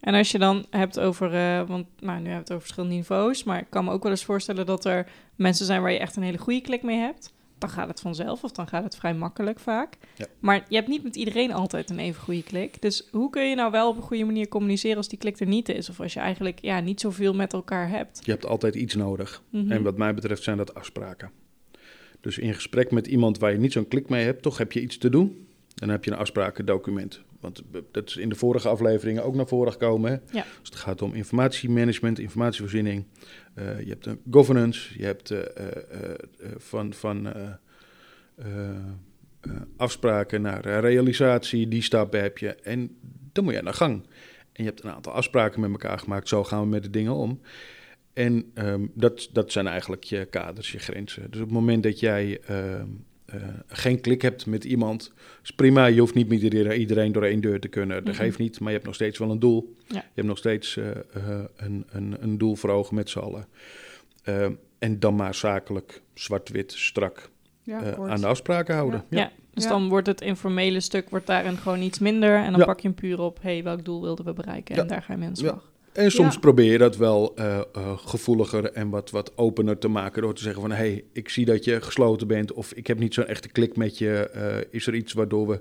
[0.00, 2.94] En als je dan hebt over, uh, want nou, nu hebben we het over verschillende
[2.94, 5.98] niveaus, maar ik kan me ook wel eens voorstellen dat er mensen zijn waar je
[5.98, 7.32] echt een hele goede klik mee hebt.
[7.58, 9.96] Dan gaat het vanzelf of dan gaat het vrij makkelijk vaak.
[10.14, 10.26] Ja.
[10.38, 12.82] Maar je hebt niet met iedereen altijd een even goede klik.
[12.82, 15.46] Dus hoe kun je nou wel op een goede manier communiceren als die klik er
[15.46, 15.88] niet is?
[15.88, 18.20] Of als je eigenlijk ja, niet zoveel met elkaar hebt?
[18.24, 19.42] Je hebt altijd iets nodig.
[19.50, 19.72] Mhm.
[19.72, 21.30] En wat mij betreft zijn dat afspraken.
[22.28, 24.80] Dus in gesprek met iemand waar je niet zo'n klik mee hebt, toch heb je
[24.80, 25.46] iets te doen.
[25.74, 27.22] Dan heb je een afsprakendocument.
[27.40, 30.10] Want dat is in de vorige afleveringen ook naar voren gekomen.
[30.10, 30.16] Hè?
[30.38, 30.44] Ja.
[30.60, 33.04] Dus het gaat om informatiemanagement, informatievoorziening.
[33.58, 35.44] Uh, je hebt een governance, je hebt uh, uh,
[36.56, 37.28] van, van
[39.76, 42.54] afspraken naar realisatie, die stappen heb je.
[42.54, 42.96] En
[43.32, 44.02] dan moet je aan de gang.
[44.52, 47.14] En je hebt een aantal afspraken met elkaar gemaakt, zo gaan we met de dingen
[47.14, 47.40] om.
[48.18, 51.22] En um, dat, dat zijn eigenlijk je kaders, je grenzen.
[51.30, 53.04] Dus op het moment dat jij um,
[53.34, 55.86] uh, geen klik hebt met iemand, is prima.
[55.86, 58.04] Je hoeft niet met iedereen door één deur te kunnen.
[58.04, 58.22] Dat Mhm.
[58.22, 59.74] geeft niet, maar je hebt nog steeds wel een doel.
[59.86, 59.94] Ja.
[59.94, 60.92] Je hebt nog steeds uh, uh,
[61.56, 63.46] een, een, een doel voor ogen met z'n allen.
[64.28, 64.46] Uh,
[64.78, 67.30] en dan maar zakelijk, zwart-wit, strak
[67.62, 69.04] Ja, uh, aan de afspraken houden.
[69.10, 69.32] Ja.
[69.54, 69.70] Dus Ja.
[69.70, 72.36] dan wordt het informele stuk wordt daarin gewoon iets minder.
[72.36, 72.66] En dan Ja.
[72.66, 74.74] pak je hem puur op, hey, welk doel wilden we bereiken?
[74.74, 74.80] Ja.
[74.80, 75.30] En daar ga je mee
[75.92, 76.40] En soms Ja.
[76.40, 80.42] probeer je dat wel uh, uh, gevoeliger en wat, wat opener te maken door te
[80.42, 80.70] zeggen van...
[80.70, 83.76] hé, hey, ik zie dat je gesloten bent of ik heb niet zo'n echte klik
[83.76, 84.30] met je.
[84.36, 85.60] Uh, is er iets waardoor we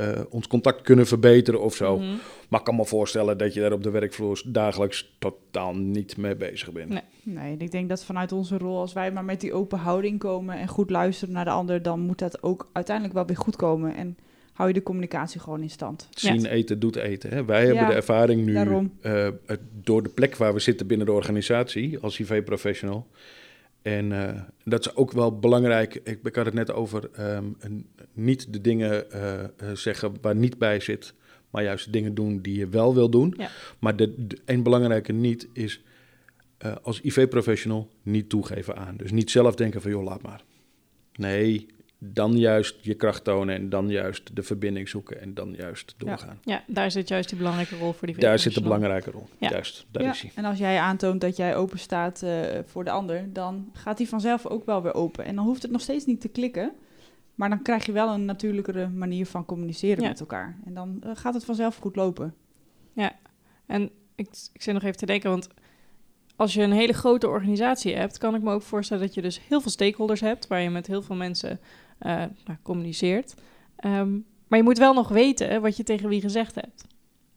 [0.00, 1.96] uh, ons contact kunnen verbeteren of zo?
[1.98, 2.14] Mhm.
[2.48, 6.36] Maar ik kan me voorstellen dat je daar op de werkvloer dagelijks totaal niet mee
[6.36, 6.88] bezig bent.
[6.88, 7.02] Nee.
[7.22, 10.58] Nee, ik denk dat vanuit onze rol, als wij maar met die open houding komen
[10.58, 13.96] en goed luisteren naar de ander, dan moet dat ook uiteindelijk wel weer goed komen.
[13.96, 14.16] En
[14.56, 16.08] hou je de communicatie gewoon in stand.
[16.10, 17.30] Zien eten doet eten.
[17.30, 17.44] Hè?
[17.44, 18.54] Wij hebben de ervaring nu
[19.02, 19.28] uh,
[19.82, 23.06] door de plek waar we zitten binnen de organisatie als IV-professional.
[23.82, 25.94] En uh, dat is ook wel belangrijk.
[25.94, 30.58] Ik, ik had het net over um, een, niet de dingen uh, zeggen waar niet
[30.58, 31.14] bij zit,
[31.50, 33.34] maar juist dingen doen die je wel wil doen.
[33.36, 33.48] Ja.
[33.78, 35.82] Maar de, de, een belangrijke niet is
[36.58, 38.96] eh, als IV-professional niet toegeven aan.
[38.96, 40.44] Dus niet zelf denken van, joh, laat maar.
[41.14, 41.66] Nee,
[41.98, 46.38] dan juist je kracht tonen en dan juist de verbinding zoeken en dan juist doorgaan.
[46.42, 49.28] Ja, daar zit juist die belangrijke rol voor die Daar zit de belangrijke rol.
[49.38, 49.50] Ja.
[49.50, 50.30] Juist, daar Ja, is hij.
[50.34, 54.06] En als jij aantoont dat jij open staat eh, voor de ander, dan gaat hij
[54.06, 55.24] vanzelf ook wel weer open.
[55.24, 56.72] En dan hoeft het nog steeds niet te klikken.
[57.34, 60.08] Maar dan krijg je wel een natuurlijkere manier van communiceren Ja.
[60.08, 60.56] met elkaar.
[60.64, 62.34] En dan eh, gaat het vanzelf goed lopen.
[63.66, 65.48] En ik, ik zit nog even te denken, want
[66.36, 69.40] als je een hele grote organisatie hebt, kan ik me ook voorstellen dat je dus
[69.48, 71.60] heel veel stakeholders hebt, waar je met heel veel mensen
[71.98, 72.28] nou,
[72.62, 73.34] communiceert.
[73.76, 74.10] Ehm,
[74.48, 76.84] maar je moet wel nog weten wat je tegen wie gezegd hebt.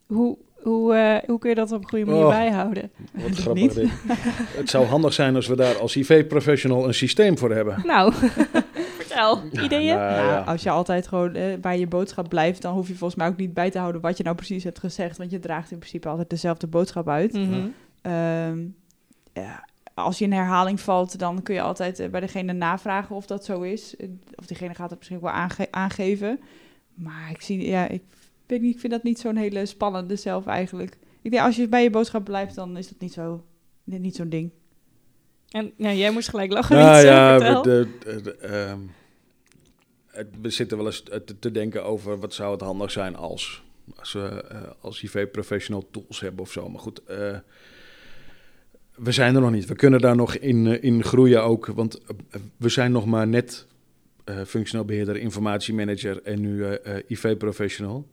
[0.06, 2.28] Hoe, hoe, eh, hoe kun je dat op een goede manier Oh.
[2.28, 2.90] bijhouden?
[3.12, 3.74] Wat Dat grappig niet.
[3.74, 3.90] dit.
[4.56, 7.82] Het zou handig zijn als we daar als IV-professional een systeem voor hebben.
[7.86, 8.12] Nou,
[8.98, 9.96] vertel, ideeën?
[9.96, 10.40] Nou, Nou, ja.
[10.40, 13.36] Als je altijd gewoon eh, bij je boodschap blijft, dan hoef je volgens mij ook
[13.36, 15.18] niet bij te houden wat je nou precies hebt gezegd.
[15.18, 17.32] Want je draagt in principe altijd dezelfde boodschap uit.
[17.32, 17.66] Mhm.
[18.02, 18.58] Ehm,
[19.32, 19.68] ja,
[20.02, 23.44] als je in herhaling valt, dan kun je altijd eh, bij degene navragen of dat
[23.44, 23.96] zo is.
[23.96, 26.40] Eh, Of diegene gaat het misschien wel aange- aangeven.
[26.94, 28.02] Maar ik zie, ja, ik
[28.46, 30.96] weet niet, ik vind dat niet zo'n hele spannende zelf eigenlijk.
[31.22, 33.44] Ik denk, als je bij je boodschap blijft, dan is dat niet zo,
[33.84, 34.50] niet zo'n ding.
[35.50, 36.76] En ja, jij moest gelijk lachen.
[36.76, 37.88] Nou iets, eh, ja, de,
[38.22, 38.78] de- ehm,
[40.06, 43.62] het- we zitten wel eens te, te denken over wat zou het handig zijn als,
[43.96, 46.68] als we eh, als IV-professional tools hebben of zo.
[46.68, 47.38] Maar goed, eh,
[49.02, 49.66] we zijn er nog niet.
[49.66, 53.28] We kunnen daar nog in, eh, in groeien ook, want eh, we zijn nog maar
[53.28, 53.66] net
[54.24, 56.64] eh functioneel beheerder, informatiemanager en nu
[57.06, 58.08] IV-professional.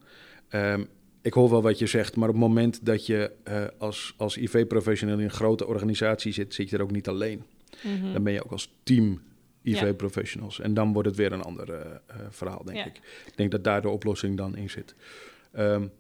[0.50, 0.84] Ehm,
[1.22, 3.32] ik hoor wel wat je zegt, maar op het moment dat je
[3.78, 7.44] als, als IV-professional in een grote organisatie zit, zit je er ook niet alleen.
[7.84, 8.14] Mhm.
[8.14, 9.22] Dan ben je ook als team
[9.62, 9.86] Ja.
[9.88, 10.60] IV-professionals.
[10.60, 12.86] En dan wordt het weer een ander verhaal, denk Ja.
[12.86, 12.96] ik.
[13.26, 14.96] Ik denk dat daar de oplossing dan in zit.
[15.52, 15.92] En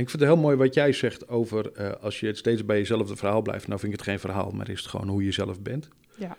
[0.00, 3.16] ik vind het heel mooi wat jij zegt over eh, als je steeds bij jezelfde
[3.16, 3.66] verhaal blijft.
[3.66, 5.88] Nou vind ik het geen verhaal, maar is het gewoon hoe je zelf bent.
[6.16, 6.36] Ja.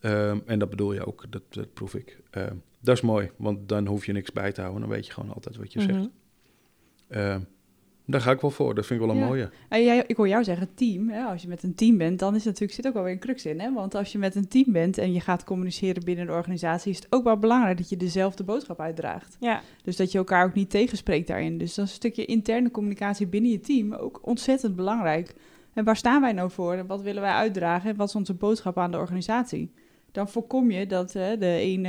[0.00, 2.18] Ehm, en dat bedoel je ook, dat, dat proef ik.
[2.30, 4.82] Ehm, dat is mooi, want dan hoef je niks bij te houden.
[4.82, 6.08] Dan weet je gewoon altijd wat je zegt.
[7.08, 7.40] Mhm.
[8.06, 8.74] Daar ga ik wel voor.
[8.74, 9.26] Dat vind ik wel een Ja.
[9.28, 9.50] mooie.
[9.68, 11.08] En jij, ik hoor jou zeggen team.
[11.08, 11.22] Hè?
[11.22, 13.46] Als je met een team bent, dan is natuurlijk, zit ook wel weer een crux
[13.46, 13.60] in.
[13.60, 13.72] Hè?
[13.72, 16.96] Want als je met een team bent en je gaat communiceren binnen de organisatie, is
[16.96, 19.36] het ook wel belangrijk dat je dezelfde boodschap uitdraagt.
[19.40, 21.58] Ja, Dus dat je elkaar ook niet tegenspreekt daarin.
[21.58, 25.34] Dus dan is een stukje interne communicatie binnen je team ook ontzettend belangrijk.
[25.72, 26.72] En waar staan wij nou voor?
[26.74, 27.90] En wat willen wij uitdragen?
[27.90, 29.72] En wat is onze boodschap aan de organisatie?
[30.12, 31.88] Dan voorkom je dat hè, de ene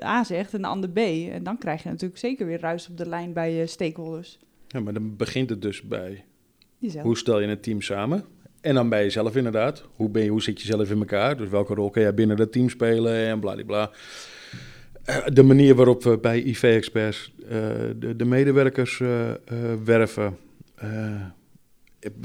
[0.00, 0.98] eh, A zegt en de ander B.
[0.98, 4.38] En dan krijg je natuurlijk zeker weer ruis op de lijn bij je stakeholders.
[4.68, 6.24] Ja, maar dan begint het dus bij
[6.78, 7.04] Jezelf.
[7.04, 8.24] Hoe stel je een team samen?
[8.60, 9.84] En dan bij jezelf inderdaad.
[9.94, 11.36] Hoe, ben je, hoe zit je zelf in elkaar?
[11.36, 13.90] Dus welke rol kan jij binnen het team spelen en bladibla.
[15.04, 17.48] Eh, de manier waarop we bij IV-experts eh,
[17.96, 19.36] de, de medewerkers eh, eh,
[19.84, 20.36] werven...
[20.74, 20.90] eh,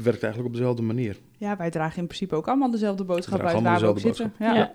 [0.04, 1.18] werkt eigenlijk op dezelfde manier.
[1.38, 4.34] Ja, wij dragen in principe ook allemaal dezelfde boodschap uit waar we ook zitten.
[4.40, 4.56] ja.
[4.56, 4.74] Ja.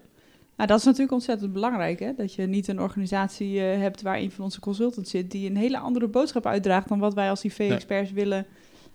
[0.59, 2.15] Nou, dat is natuurlijk ontzettend belangrijk, hè?
[2.17, 5.57] Dat je niet een organisatie eh, hebt waar een van onze consultants zit die een
[5.57, 8.47] hele andere boodschap uitdraagt dan wat wij als IV-experts willen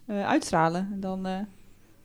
[0.05, 0.89] eh, uitstralen.
[0.93, 1.37] En Dan, eh,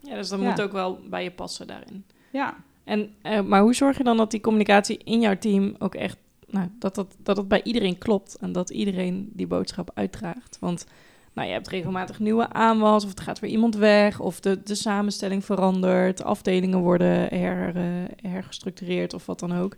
[0.01, 0.49] ja dus dat Ja.
[0.49, 2.05] moet ook wel bij je passen daarin.
[2.31, 5.95] ja, En, eh, maar hoe zorg je dan dat die communicatie in jouw team ook
[5.95, 6.17] echt,
[6.47, 10.57] nou, dat, dat, dat het bij iedereen klopt en dat iedereen die boodschap uitdraagt?
[10.61, 10.87] Want
[11.39, 14.75] nou, je hebt regelmatig nieuwe aanwas, of het gaat weer iemand weg, of de, de
[14.75, 19.77] samenstelling verandert, afdelingen worden her, eh, hergestructureerd of wat dan ook.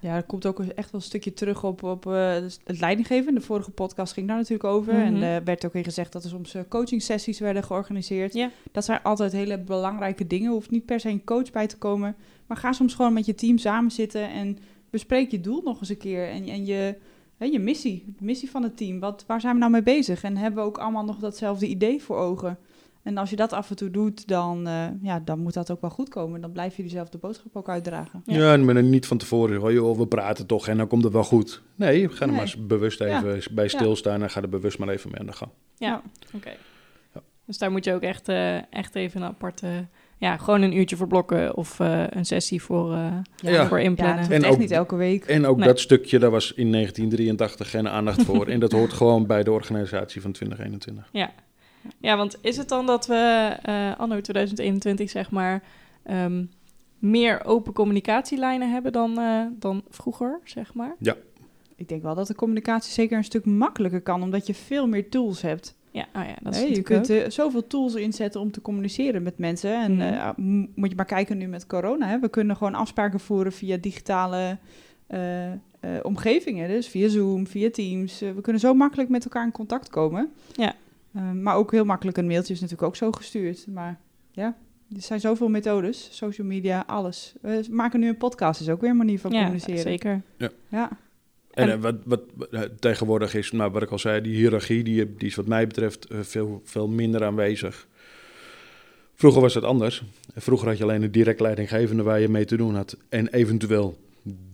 [0.00, 3.34] ja, er komt ook echt wel een stukje terug op, op eh, het leidinggeven.
[3.34, 4.94] De vorige podcast ging daar natuurlijk over.
[4.94, 5.02] Mhm.
[5.02, 8.34] En er werd ook in gezegd dat er soms eh, coaching sessies werden georganiseerd.
[8.34, 8.50] Ja.
[8.72, 10.46] Dat zijn altijd hele belangrijke dingen.
[10.46, 12.16] Er hoeft niet per se een coach bij te komen.
[12.46, 14.58] Maar ga soms gewoon met je team samen zitten en
[14.90, 16.28] bespreek je doel nog eens een keer.
[16.28, 16.96] En, en je,
[17.40, 19.00] hè, je missie, de missie van het team.
[19.00, 20.22] Wat, waar zijn we nou mee bezig?
[20.22, 22.58] En hebben we ook allemaal nog datzelfde idee voor ogen?
[23.02, 25.80] En als je dat af en toe doet, dan, eh, ja, dan moet dat ook
[25.80, 26.40] wel goed komen.
[26.40, 28.22] Dan blijf je diezelfde boodschap ook uitdragen.
[28.26, 28.36] Ja.
[28.38, 31.04] Ja, en dan niet van tevoren zeggen, oh, joh, we praten toch en dan komt
[31.04, 31.62] het wel goed.
[31.74, 32.34] Nee, ga er Nee.
[32.36, 33.70] maar eens bewust even bij Ja.
[33.70, 35.50] stilstaan en ga er bewust maar even mee aan de gang.
[35.76, 36.02] Ja, Ja.
[36.34, 36.50] oké.
[37.14, 37.20] Ja.
[37.44, 39.86] Dus daar moet je ook echt, eh, echt even een aparte,
[40.20, 43.06] ja, gewoon een uurtje voor blokken of eh, een sessie voor, eh,
[43.36, 43.66] Ja.
[43.66, 44.18] voor Ja, inplannen.
[44.18, 45.24] het En ook- niet elke week.
[45.24, 45.66] En ook Nee.
[45.66, 48.46] dat stukje, daar was in 1983 geen aandacht voor.
[48.46, 51.08] en dat hoort gewoon bij de organisatie van 2021.
[51.12, 51.30] Ja.
[51.98, 55.62] ja, want is het dan dat we eh, anno 2021 zeg maar
[56.02, 56.44] ehm,
[56.98, 60.96] meer open communicatielijnen hebben dan, eh, dan vroeger, zeg maar?
[61.76, 65.08] Ik denk wel dat de communicatie zeker een stuk makkelijker kan, omdat je veel meer
[65.08, 65.74] tools hebt.
[65.92, 69.38] Ja, oh ja dat is je kunt eh, zoveel tools inzetten om te communiceren met
[69.38, 69.82] mensen.
[69.82, 70.00] En Mhm.
[70.02, 72.06] eh, m- moet je maar kijken nu met corona.
[72.08, 72.18] Hè.
[72.18, 74.58] We kunnen gewoon afspraken voeren via digitale
[75.06, 75.58] eh, eh,
[76.02, 76.68] omgevingen.
[76.68, 78.20] Dus via Zoom, via Teams.
[78.20, 80.32] We kunnen zo makkelijk met elkaar in contact komen.
[80.56, 80.74] Ja.
[81.14, 83.66] Eh, maar ook heel makkelijk een mailtje is natuurlijk ook zo gestuurd.
[83.66, 83.98] Maar
[84.34, 87.34] Er zijn zoveel methodes, social media, alles.
[87.40, 89.78] We maken nu een podcast, is ook weer een manier van ja, communiceren.
[89.80, 90.22] zeker.
[90.68, 90.90] Ja,
[91.50, 94.82] En, En- eh, wat, wat, eh, tegenwoordig is, nou, wat ik al zei, die hiërarchie,
[94.84, 97.86] die, die is wat mij betreft eh, veel, veel minder aanwezig.
[99.14, 100.02] Vroeger was het anders.
[100.36, 102.96] Vroeger had je alleen een direct leidinggevende waar je mee te doen had.
[103.08, 103.98] En eventueel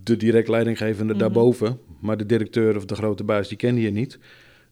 [0.03, 1.21] de direct leidinggevende Mhm.
[1.23, 1.79] daarboven.
[2.01, 4.19] Maar de directeur of de grote baas, die kende je niet.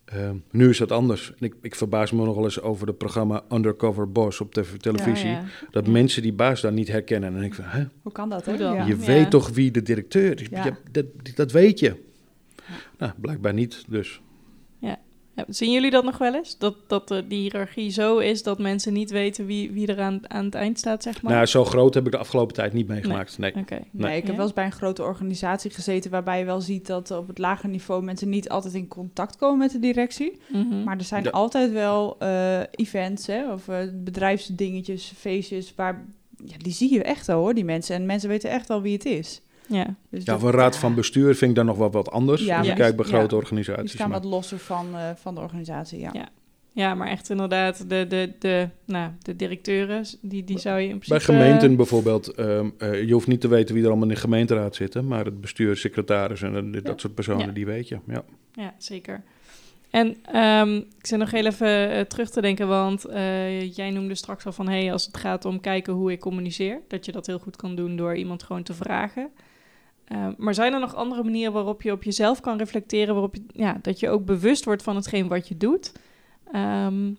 [0.05, 1.33] Eh, nu is dat anders.
[1.39, 4.65] En ik, ik verbaas me nog wel eens over het programma Undercover Boss op de
[4.81, 5.29] televisie.
[5.29, 5.45] Ja, ja.
[5.71, 5.93] Dat Ja.
[5.93, 7.37] mensen die baas dan niet herkennen.
[7.37, 7.85] En ik van, hè?
[8.03, 8.45] hoe kan dat?
[8.45, 8.85] Hoe hè?
[8.85, 9.05] Je Ja.
[9.07, 10.47] weet toch wie de directeur is?
[10.51, 10.65] Ja.
[10.65, 11.95] Je- dat, dat weet je.
[13.05, 14.21] Nou, blijkbaar niet, dus.
[15.37, 16.59] Ja, zien jullie dat nog wel eens?
[16.59, 20.31] Dat, dat eh, die hiërarchie zo is dat mensen niet weten wie, wie er aan,
[20.31, 21.33] aan het eind staat, zeg maar?
[21.33, 23.39] Nou, zo groot heb ik de afgelopen tijd niet meegemaakt.
[23.39, 23.53] Nee.
[23.91, 24.35] Nee, ik heb Ja?
[24.37, 27.69] wel eens bij een grote organisatie gezeten waarbij je wel ziet dat op het lagere
[27.69, 30.39] niveau mensen niet altijd in contact komen met de directie.
[30.53, 30.83] Mhm.
[30.85, 31.31] Maar er zijn Ja.
[31.31, 36.05] altijd wel eh, events hè, of eh, bedrijfsdingetjes, feestjes, waar
[36.45, 37.95] ja, die zie je echt wel hoor, die mensen.
[37.97, 39.41] En mensen weten echt wel wie het is.
[39.69, 42.11] Ja, Dus Ja, voor een raad ja, van bestuur vind ik dan nog wel wat
[42.11, 42.45] anders.
[42.45, 43.83] Ja, als je maar kijkt bij grote ja, organisaties.
[43.83, 46.11] Die staan maar- wat losser van, eh, van de organisatie, ja.
[46.13, 46.29] Ja.
[46.73, 50.99] ja, maar echt inderdaad, de, de, de, nou, de directeuren, die, die zou je in
[50.99, 51.27] principe...
[51.27, 54.21] Bij gemeenten bijvoorbeeld, ehm, eh, je hoeft niet te weten wie er allemaal in de
[54.21, 56.93] gemeenteraad zitten, maar het bestuur, secretaris en dat Ja.
[56.97, 57.53] soort personen, Ja.
[57.53, 57.99] die weet je.
[58.07, 58.25] Ja.
[58.53, 59.23] Ja, zeker.
[59.91, 64.15] En ehm, ik zit nog heel even eh, terug te denken, want eh, jij noemde
[64.15, 64.69] straks al van...
[64.69, 66.81] hey, als het gaat om kijken hoe ik communiceer...
[66.89, 69.29] dat je dat heel goed kan doen door iemand gewoon te vragen.
[70.05, 73.15] Ehm, maar zijn er nog andere manieren waarop je op jezelf kan reflecteren...
[73.15, 75.93] waarop je, ja, dat je ook bewust wordt van hetgeen wat je doet...
[76.53, 77.11] Ehm,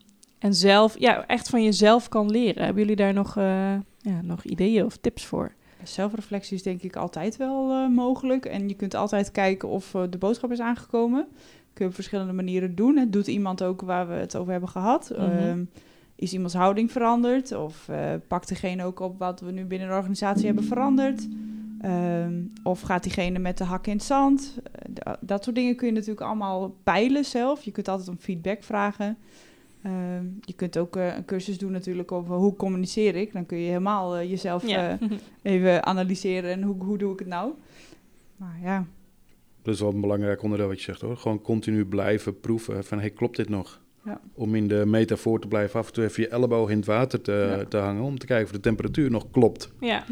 [0.45, 2.63] en zelf, ja, echt van jezelf kan leren.
[2.63, 5.53] Hebben jullie daar nog, eh, ja, nog ideeën of tips voor?
[5.83, 8.45] Zelfreflectie is denk ik altijd wel eh, mogelijk.
[8.45, 11.27] En je kunt altijd kijken of eh, de boodschap is aangekomen.
[11.73, 12.97] Kun je op verschillende manieren doen.
[12.97, 15.11] Het doet iemand ook waar we het over hebben gehad.
[15.11, 15.21] Mhm.
[15.21, 15.63] Ehm,
[16.15, 17.51] is iemands houding veranderd?
[17.51, 17.89] Of
[18.27, 21.27] pakt degene ook op wat we nu binnen de organisatie hebben veranderd?
[21.85, 24.57] Ehm, of gaat diegene met de hak in het zand?
[24.63, 27.63] Eh, da- dat soort dingen kun je natuurlijk allemaal peilen zelf.
[27.63, 29.17] Je kunt altijd om feedback vragen.
[29.81, 33.33] Ehm, je kunt ook eh, een cursus doen natuurlijk over hoe communiceer ik.
[33.33, 34.97] Dan kun je helemaal eh, jezelf Ja.
[34.99, 35.09] eh,
[35.53, 37.51] even analyseren en hoe, hoe doe ik het nou.
[38.37, 38.85] Maar ja,
[39.61, 41.17] Dat is wel een belangrijk onderdeel wat je zegt hoor.
[41.17, 43.81] Gewoon continu blijven proeven van, hey, klopt dit nog?
[44.05, 44.19] Ja.
[44.33, 47.21] Om in de metafoor te blijven af en toe even je elleboog in het water
[47.21, 47.65] te, Ja.
[47.65, 49.71] te hangen, om te kijken of de temperatuur nog klopt.
[49.79, 50.03] ja.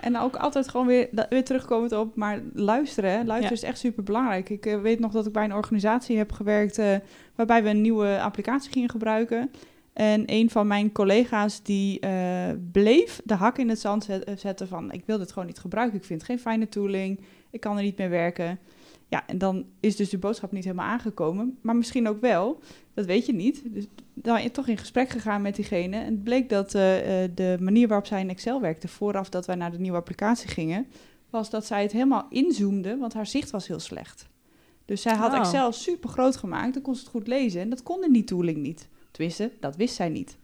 [0.00, 3.10] en ook altijd gewoon weer, weer terugkomend op, maar luisteren.
[3.10, 3.16] Hè?
[3.16, 3.62] Luisteren Ja.
[3.62, 4.48] is echt super belangrijk.
[4.50, 6.96] Ik eh, weet nog dat ik bij een organisatie heb gewerkt eh,
[7.34, 9.50] waarbij we een nieuwe applicatie gingen gebruiken.
[9.92, 12.10] En een van mijn collega's die eh,
[12.72, 15.98] bleef de hak in het zand zet- zetten van ik wil dit gewoon niet gebruiken.
[15.98, 17.20] Ik vind het geen fijne tooling.
[17.50, 18.58] Ik kan er niet mee werken.
[19.12, 21.58] Ja, en dan is dus de boodschap niet helemaal aangekomen.
[21.62, 22.60] Maar misschien ook wel.
[22.94, 23.62] Dat weet je niet.
[23.64, 25.96] Dus dan is toch in gesprek gegaan met diegene.
[25.96, 28.88] En het bleek dat eh, eh, de manier waarop zij in Excel werkte...
[28.88, 30.86] vooraf dat wij naar de nieuwe applicatie gingen...
[31.30, 34.28] was dat zij het helemaal inzoomde, want haar zicht was heel slecht.
[34.84, 35.38] Dus zij had Oh.
[35.38, 37.60] Excel super groot gemaakt, dan kon ze het goed lezen.
[37.60, 38.88] En dat kon in die tooling niet.
[39.10, 40.36] Tenminste, dat wist zij niet.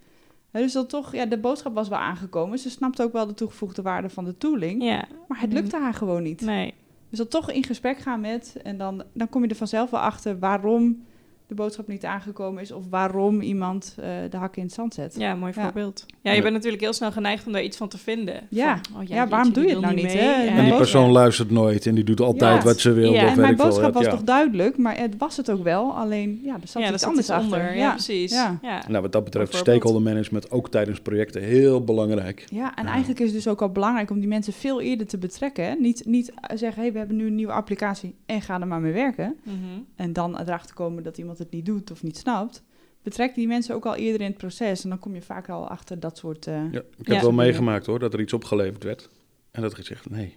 [0.50, 2.58] Dus dat toch, ja, de boodschap was wel aangekomen.
[2.58, 4.82] Ze snapte ook wel de toegevoegde waarde van de tooling.
[4.82, 5.04] ja.
[5.28, 6.40] Maar het lukte haar gewoon niet.
[6.40, 6.74] Nee.
[7.08, 8.56] Dus dat toch in gesprek gaan met...
[8.62, 11.04] en dan, dan kom je er vanzelf wel achter waarom
[11.48, 12.72] de boodschap niet aangekomen is...
[12.72, 15.14] of waarom iemand eh, de hak in het zand zet.
[15.18, 15.62] Ja, mooi Ja.
[15.62, 16.06] voorbeeld.
[16.22, 18.46] Ja, je bent natuurlijk heel snel geneigd om daar iets van te vinden.
[18.50, 18.80] Ja.
[18.92, 20.16] Van, oh Ja, waarom jeetje, doe je het nou niet, mee.
[20.16, 20.42] hè?
[20.42, 20.50] Ja.
[20.56, 22.62] En die persoon luistert nooit en die doet altijd Ja.
[22.68, 23.12] wat ze wil.
[23.12, 24.10] Ja, en mijn boodschap was Ja.
[24.10, 25.92] toch duidelijk, maar het was het ook wel.
[25.92, 27.44] Alleen, ja, er zat ja, iets anders achter.
[27.58, 27.64] onder.
[27.74, 27.90] Ja, Ja.
[27.90, 28.32] precies.
[28.32, 28.58] Ja.
[28.62, 28.82] Ja.
[28.88, 32.44] Nou, wat dat betreft stakeholder management ook tijdens projecten heel belangrijk.
[32.50, 32.90] Ja, en Ja.
[32.90, 35.64] eigenlijk is het dus ook al belangrijk om die mensen veel eerder te betrekken.
[35.64, 35.74] Hè?
[35.74, 38.80] Niet, niet eh, zeggen, hey, we hebben nu een nieuwe applicatie en ga er maar
[38.80, 39.36] mee werken.
[39.42, 39.54] Mhm.
[39.96, 42.62] En dan erachter komen dat iemand het niet doet of niet snapt.
[43.02, 44.82] Betrek die mensen ook al eerder in het proces.
[44.82, 46.46] En dan kom je vaak al achter dat soort...
[46.46, 47.20] eh, Ja, ik heb Ja.
[47.20, 49.08] wel meegemaakt hoor, dat er iets opgeleverd werd.
[49.50, 50.36] En dat gezegd, nee,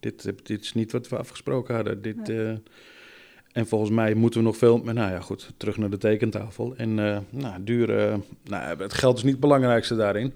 [0.00, 2.02] dit, eh, dit is niet wat we afgesproken hadden.
[2.02, 2.50] Dit, eh,
[3.52, 4.78] en volgens mij moeten we nog veel...
[4.78, 6.76] Maar nou ja, goed, terug naar de tekentafel.
[6.76, 8.18] En eh nou, duur...
[8.44, 10.32] nou, het geld is niet het belangrijkste daarin.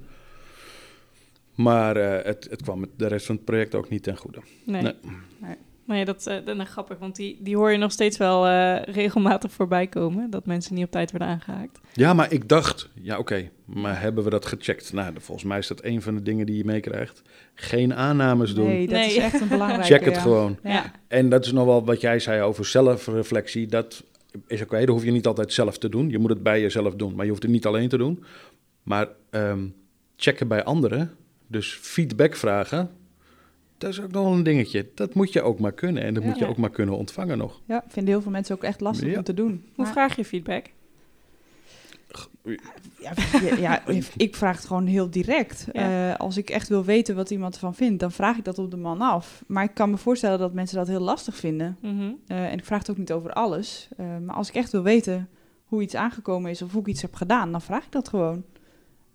[1.54, 4.40] Maar het, het kwam de rest van het project ook niet ten goede.
[4.64, 4.82] Nee.
[4.82, 4.94] Nee.
[5.38, 5.56] Nee.
[5.92, 8.82] Nee, dat, eh, dat is grappig, want die, die hoor je nog steeds wel eh,
[8.94, 10.30] regelmatig voorbij komen.
[10.30, 11.80] Dat mensen niet op tijd worden aangehaakt.
[11.92, 14.92] Ja, maar ik dacht, ja oké, maar hebben we dat gecheckt?
[14.92, 17.22] Nou, volgens mij is dat een van de dingen die je meekrijgt.
[17.54, 18.66] Geen aannames doen.
[18.66, 19.06] Nee, dat Nee.
[19.06, 19.86] is echt een belangrijke...
[19.86, 20.20] Check het ja.
[20.20, 20.58] gewoon.
[20.62, 20.92] Ja.
[21.08, 23.66] En dat is nog wel wat jij zei over zelfreflectie.
[23.66, 24.02] Dat
[24.46, 26.08] is oké, dat hoef je niet altijd zelf te doen.
[26.10, 28.24] Je moet het bij jezelf doen, maar je hoeft het niet alleen te doen.
[28.82, 29.66] Maar ehm,
[30.16, 31.10] checken bij anderen,
[31.46, 32.90] dus feedback vragen,
[33.82, 34.88] dat is ook nog wel een dingetje.
[34.94, 36.28] Dat moet je ook maar kunnen en dat Ja.
[36.28, 36.50] moet je Ja.
[36.50, 37.60] ook maar kunnen ontvangen nog.
[37.64, 39.16] ja, vinden heel veel mensen ook echt lastig Ja.
[39.18, 39.48] om te doen.
[39.50, 40.66] Hoe Maar- vraag je feedback?
[43.00, 43.82] Ja, ja, ja,
[44.16, 45.66] ik vraag het gewoon heel direct.
[45.72, 46.10] Ja.
[46.12, 48.70] Eh, als ik echt wil weten wat iemand ervan vindt, dan vraag ik dat op
[48.70, 49.44] de man af.
[49.46, 51.76] Maar ik kan me voorstellen dat mensen dat heel lastig vinden.
[51.80, 52.10] Mhm.
[52.26, 53.88] Eh, en ik vraag het ook niet over alles.
[53.96, 55.28] Eh, maar als ik echt wil weten
[55.64, 58.44] hoe iets aangekomen is of hoe ik iets heb gedaan, dan vraag ik dat gewoon.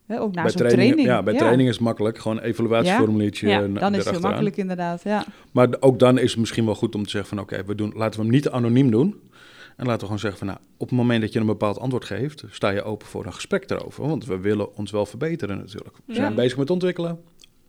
[0.08, 1.08] Hè, ook na bij zo'n training, training.
[1.08, 2.18] Ja, bij training is het makkelijk.
[2.18, 3.48] Gewoon een evaluatieformuliertje.
[3.48, 3.68] Ja.
[3.68, 5.26] Dan is het makkelijk inderdaad, ja.
[5.52, 7.40] Maar ook dan is het misschien wel goed om te zeggen van...
[7.40, 9.22] oké, we doen, laten we hem niet anoniem doen.
[9.76, 10.48] En laten we gewoon zeggen van...
[10.48, 12.44] nou, op het moment dat je een bepaald antwoord geeft...
[12.50, 14.08] sta je open voor een gesprek daarover.
[14.08, 15.96] Want we willen ons wel verbeteren natuurlijk.
[15.96, 16.20] We Ja.
[16.20, 17.20] zijn bezig met ontwikkelen.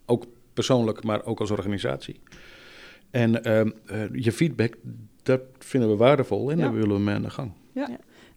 [0.05, 2.19] Ook persoonlijk, maar ook als organisatie.
[3.11, 4.73] En ehm, eh, je feedback,
[5.23, 6.51] dat vinden we waardevol...
[6.51, 6.63] en Ja.
[6.63, 7.51] daar willen we mee aan de gang.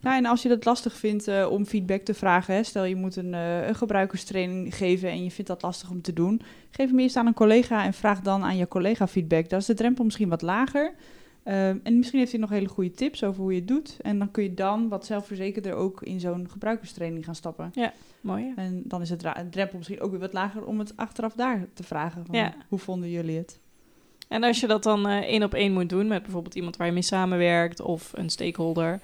[0.03, 2.97] Nou, en als je het lastig vindt eh, om feedback te vragen, hè, stel je
[2.97, 6.89] moet een, eh, een gebruikerstraining geven en je vindt dat lastig om te doen, geef
[6.89, 9.49] hem eerst aan een collega en vraag dan aan je collega feedback.
[9.49, 10.95] Dan is de drempel misschien wat lager.
[11.43, 13.97] Ehm, en misschien heeft hij nog hele goede tips over hoe je het doet.
[14.01, 17.71] En dan kun je dan wat zelfverzekerder ook in zo'n gebruikerstraining gaan stappen.
[18.21, 18.45] Mooi.
[18.45, 18.53] ja.
[18.57, 21.83] En dan is het drempel misschien ook weer wat lager om het achteraf daar te
[21.83, 22.27] vragen.
[22.27, 22.55] Van, Ja.
[22.69, 23.59] Hoe vonden jullie het?
[24.29, 26.87] En als je dat dan eh, één op één moet doen met bijvoorbeeld iemand waar
[26.87, 29.01] je mee samenwerkt of een stakeholder,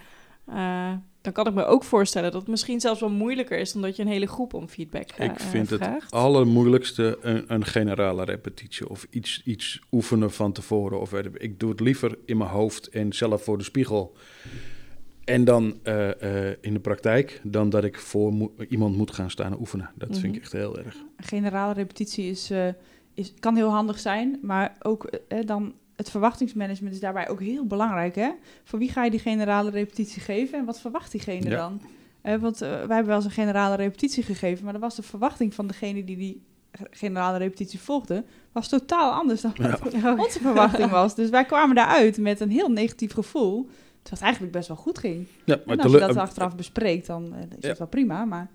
[0.49, 3.83] eh, dan kan ik me ook voorstellen dat het misschien zelfs wel moeilijker is dan
[3.83, 6.13] dat je een hele groep om feedback eh, Ik vind het vraagt.
[6.13, 11.01] allermoeilijkste een, een generale repetitie of iets, iets oefenen van tevoren.
[11.01, 14.17] Of ik, doe het liever in mijn hoofd en zelf voor de spiegel.
[15.25, 19.31] En dan eh, eh, in de praktijk, dan dat ik voor mo- iemand moet gaan
[19.31, 19.91] staan en oefenen.
[19.95, 20.35] Dat vind Mhm.
[20.35, 20.95] ik echt heel erg.
[21.17, 22.69] Een generale repetitie is, eh,
[23.15, 27.67] is, kan heel handig zijn, maar ook eh, dan het verwachtingsmanagement is daarbij ook heel
[27.67, 28.15] belangrijk.
[28.15, 28.31] Hè?
[28.65, 31.57] Voor wie ga je die generale repetitie geven en wat verwacht diegene Ja.
[31.57, 31.81] dan?
[32.21, 35.03] Eh, want eh, wij hebben wel eens een generale repetitie gegeven, maar dan was de
[35.03, 36.43] verwachting van degene die die
[36.91, 39.79] generale repetitie volgde, was totaal anders dan Ja.
[40.03, 41.15] wat onze verwachting was.
[41.15, 44.99] Dus wij kwamen daaruit met een heel negatief gevoel, terwijl het eigenlijk best wel goed
[44.99, 45.27] ging.
[45.45, 47.69] Ja, En maar als je dat achteraf bespreekt, dan eh, is Ja.
[47.69, 48.49] het wel prima, maar...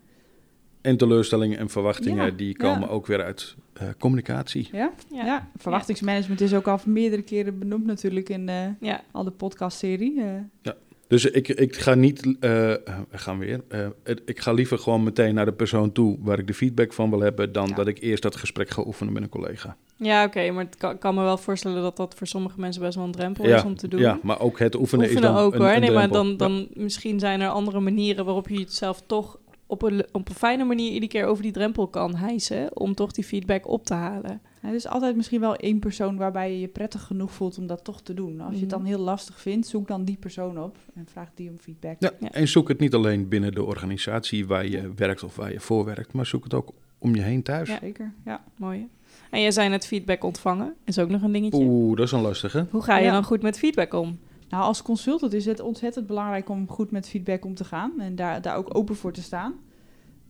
[0.84, 2.94] en teleurstellingen en verwachtingen, Ja, die komen ja.
[2.94, 4.70] ook weer uit eh, communicatie.
[4.72, 5.26] Ja, Ja.
[5.26, 5.50] ja.
[5.58, 10.22] verwachtingsmanagement is ook al meerdere keren benoemd natuurlijk in eh, Ja, al de podcastserie.
[10.22, 10.72] eh.
[11.08, 13.88] Dus ik, ik ga niet, we gaan weer, eh,
[14.26, 17.20] ik ga liever gewoon meteen naar de persoon toe waar ik de feedback van wil
[17.20, 17.76] hebben, dan Ja.
[17.76, 19.76] dat ik eerst dat gesprek ga oefenen met een collega.
[19.98, 22.96] ja oké, maar ik kan, kan me wel voorstellen dat dat voor sommige mensen best
[22.96, 24.00] wel een drempel Ja, is om te doen.
[24.00, 25.70] Ja, maar ook het oefenen, Oefenen is dan ook een, hoor.
[25.70, 26.36] een nee, maar dan, Ja.
[26.36, 30.36] dan misschien zijn er andere manieren waarop je het zelf toch op een, op een
[30.36, 32.78] fijne manier iedere keer over die drempel kan hijsen.
[32.80, 34.42] Om toch die feedback op te halen.
[34.62, 37.68] Ja, er is altijd misschien wel één persoon waarbij je je prettig genoeg voelt om
[37.68, 38.42] dat toch te doen.
[38.42, 38.90] Als je het dan Mhm.
[38.90, 41.96] heel lastig vindt, zoek dan die persoon op en vraag die om feedback.
[42.00, 42.32] Ja, Ja.
[42.32, 45.86] en zoek het niet alleen binnen de organisatie waar je werkt of waar je voor
[45.86, 47.70] werkt, maar zoek het ook om je heen thuis.
[47.70, 47.78] Ja.
[47.82, 48.44] Zeker, ja.
[48.58, 48.88] Mooi.
[49.30, 50.74] En jij zei net feedback ontvangen.
[50.84, 51.64] Is ook nog een dingetje.
[51.64, 52.66] Oeh, dat is een lastige.
[52.72, 53.12] Hoe ga je Ja.
[53.12, 54.20] dan goed met feedback om?
[54.50, 58.16] Nou, als consultant is het ontzettend belangrijk om goed met feedback om te gaan en
[58.16, 59.54] daar, daar ook open voor te staan.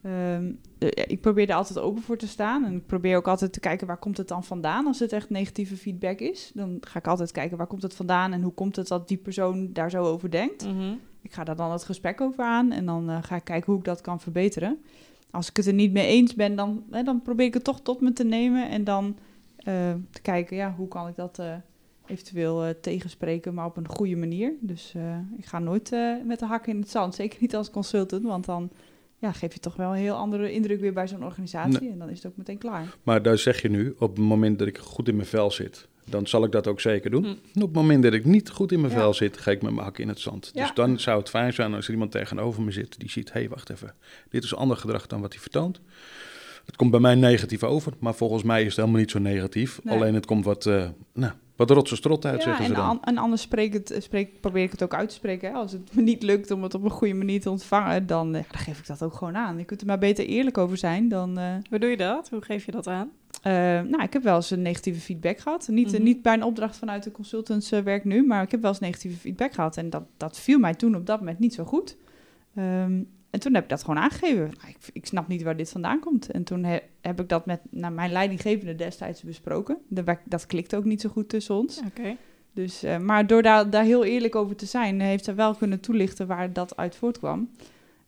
[0.04, 3.54] Ehm, eh, ik probeer daar altijd open voor te staan en ik probeer ook altijd
[3.54, 6.52] te kijken waar komt het dan vandaan als het echt negatieve feedback is.
[6.54, 9.18] Dan ga ik altijd kijken waar komt het vandaan en hoe komt het dat die
[9.18, 10.66] persoon daar zo over denkt.
[10.66, 10.94] Mhm.
[11.22, 13.80] Ik ga daar dan het gesprek over aan en dan eh, ga ik kijken hoe
[13.80, 14.82] ik dat kan verbeteren.
[15.32, 17.82] Als ik het er niet mee eens ben, dan, hè, dan probeer ik het toch
[17.82, 19.18] tot me te nemen en dan
[19.58, 19.74] eh,
[20.10, 21.42] te kijken, ja, hoe kan ik dat
[22.06, 24.54] eventueel eh, tegenspreken, maar op een goede manier.
[24.60, 27.70] Dus eh, ik ga nooit eh, met de hak in het zand, zeker niet als
[27.70, 28.72] consultant, want dan
[29.18, 32.10] ja, geef je toch wel een heel andere indruk weer bij zo'n organisatie en dan
[32.10, 32.96] is het ook meteen klaar.
[33.04, 35.88] Maar daar zeg je nu, op het moment dat ik goed in mijn vel zit,
[36.06, 37.24] dan zal ik dat ook zeker doen.
[37.24, 37.62] Hm.
[37.62, 39.00] Op het moment dat ik niet goed in mijn Ja.
[39.00, 40.52] vel zit, ga ik met mijn hak in het zand.
[40.54, 40.62] Ja.
[40.62, 43.40] Dus dan zou het fijn zijn als er iemand tegenover me zit die ziet, hé,
[43.40, 43.94] hey, wacht even,
[44.30, 45.82] dit is ander gedrag dan wat hij vertoont.
[46.66, 49.80] Het komt bij mij negatief over, maar volgens mij is het helemaal niet zo negatief.
[49.84, 49.96] Nee.
[49.96, 52.86] Alleen het komt wat, eh nou, wat rotse strot uit, Ja, zeggen ze en, dan.
[52.90, 55.50] an- en anders spreek het, spreek, probeer ik het ook uit te spreken.
[55.50, 55.56] Hè.
[55.56, 58.44] Als het me niet lukt om het op een goede manier te ontvangen, dan, eh,
[58.52, 59.58] dan geef ik dat ook gewoon aan.
[59.58, 61.38] Je kunt er maar beter eerlijk over zijn dan...
[61.38, 62.30] eh, Hoe doe je dat?
[62.30, 63.10] Hoe geef je dat aan?
[63.42, 65.68] eh, nou, ik heb wel eens een negatieve feedback gehad.
[65.72, 66.04] Niet, Mhm.
[66.04, 69.54] niet bij een opdracht vanuit de consultantswerk nu, maar ik heb wel eens negatieve feedback
[69.54, 69.78] gehad.
[69.78, 71.98] En dat, dat viel mij toen op dat moment niet zo goed.
[72.56, 73.02] Ehm,
[73.34, 74.44] en toen heb ik dat gewoon aangegeven.
[74.44, 76.32] Nou, ik, ik snap niet waar dit vandaan komt.
[76.32, 79.78] En toen he- heb ik dat met nou, mijn leidinggevende destijds besproken.
[80.24, 81.82] Dat, klikt ook niet zo goed tussen ons.
[81.86, 82.16] Oké.
[82.52, 85.80] Dus, eh, maar door daar, daar heel eerlijk over te zijn, heeft hij wel kunnen
[85.80, 87.50] toelichten waar dat uit voortkwam.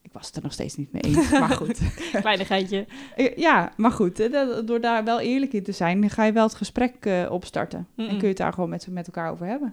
[0.02, 1.80] Ik was het er nog steeds niet mee eens, maar goed.
[2.12, 2.86] Kleinigheidje.
[3.36, 6.56] Ja, maar goed, eh, door daar wel eerlijk in te zijn, ga je wel het
[6.56, 7.88] gesprek eh, opstarten.
[7.96, 9.72] En kun je het daar gewoon met, met elkaar over hebben.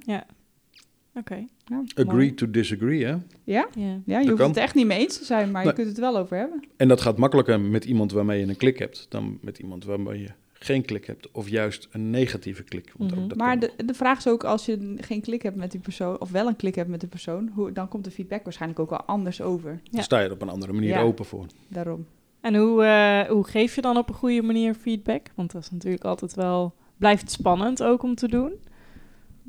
[1.14, 1.46] Oké.
[1.72, 2.34] Ja, Agree mooi.
[2.34, 3.10] to disagree, hè?
[3.10, 3.68] Ja, Ja.
[3.74, 4.48] ja je Dat hoeft kan.
[4.48, 6.62] het echt niet mee eens te zijn, maar je kunt het wel over hebben.
[6.76, 10.20] En dat gaat makkelijker met iemand waarmee je een klik hebt dan met iemand waarmee
[10.20, 12.92] je geen klik hebt of juist een negatieve klik.
[12.96, 13.28] Want ook Mhm.
[13.28, 16.20] dat Maar de, de vraag is ook, als je geen klik hebt met die persoon,
[16.20, 18.90] of wel een klik hebt met de persoon, hoe, dan komt de feedback waarschijnlijk ook
[18.90, 19.70] wel anders over.
[19.82, 19.90] Ja.
[19.90, 21.00] Dan sta je er op een andere manier Ja.
[21.02, 21.46] open voor.
[21.68, 22.06] Daarom.
[22.40, 25.26] En hoe, eh, hoe geef je dan op een goede manier feedback?
[25.34, 26.74] Want dat is natuurlijk altijd wel...
[26.96, 28.52] Blijft spannend ook om te doen.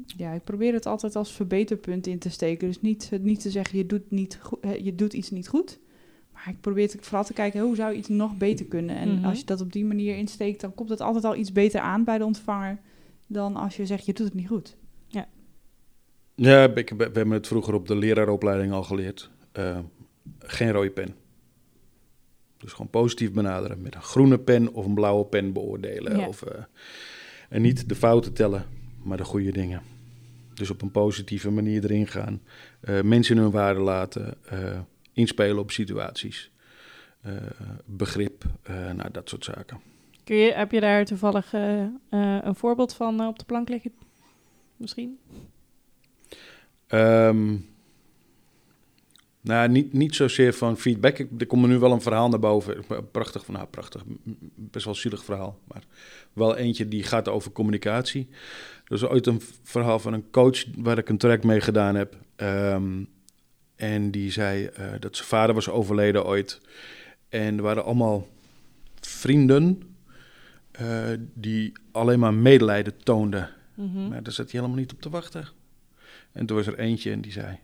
[0.06, 2.68] Ja, ik probeer het altijd als verbeterpunt in te steken.
[2.68, 5.80] Dus niet, niet te zeggen, je doet, niet goed, eh, je doet iets niet goed.
[6.34, 8.96] Maar ik probeer te, vooral te kijken, hoe zou je iets nog beter kunnen?
[8.96, 9.26] En Mhm.
[9.26, 12.04] als je dat op die manier insteekt, dan komt het altijd al iets beter aan
[12.04, 12.80] bij de ontvanger...
[13.28, 14.76] dan als je zegt, je doet het niet goed.
[16.36, 19.30] Ja, ik, we hebben het vroeger op de leraaropleiding al geleerd.
[19.52, 19.80] Eh,
[20.40, 21.16] geen rode pen.
[22.58, 23.82] Dus gewoon positief benaderen.
[23.82, 26.18] Met een groene pen of een blauwe pen beoordelen.
[26.18, 26.28] Ja.
[26.28, 26.64] Of, eh,
[27.50, 28.66] en niet de fouten tellen,
[29.04, 29.82] maar de goede dingen.
[30.54, 32.42] Dus op een positieve manier erin gaan.
[32.80, 34.34] Eh, mensen hun waarde laten.
[34.46, 34.80] eh,
[35.14, 36.52] inspelen op situaties.
[37.22, 37.32] eh,
[37.86, 38.44] begrip.
[38.96, 39.80] nou, dat soort zaken.
[40.24, 41.54] Kun je, heb je daar toevallig
[42.10, 43.92] een voorbeeld van op de plank liggen?
[44.78, 45.20] Misschien?
[46.88, 47.56] Ehm,
[49.42, 51.18] nou, niet, niet zozeer van feedback.
[51.18, 52.84] Ik, er komt nu wel een verhaal naar boven.
[53.12, 54.04] Prachtig, nou prachtig,
[54.56, 55.60] best wel zielig verhaal.
[55.68, 55.84] Maar
[56.34, 58.28] wel eentje die gaat over communicatie.
[58.84, 62.18] Er is ooit een verhaal van een coach waar ik een track mee gedaan heb.
[62.36, 63.04] Ehm,
[63.76, 66.62] en die zei eh, dat zijn vader was overleden ooit.
[67.30, 68.28] En er waren allemaal
[69.00, 69.82] vrienden
[70.72, 73.50] eh, die alleen maar medelijden toonden.
[73.74, 74.08] Mhm.
[74.08, 75.48] Maar daar zat hij helemaal niet op te wachten.
[76.32, 77.60] En toen was er eentje en die zei: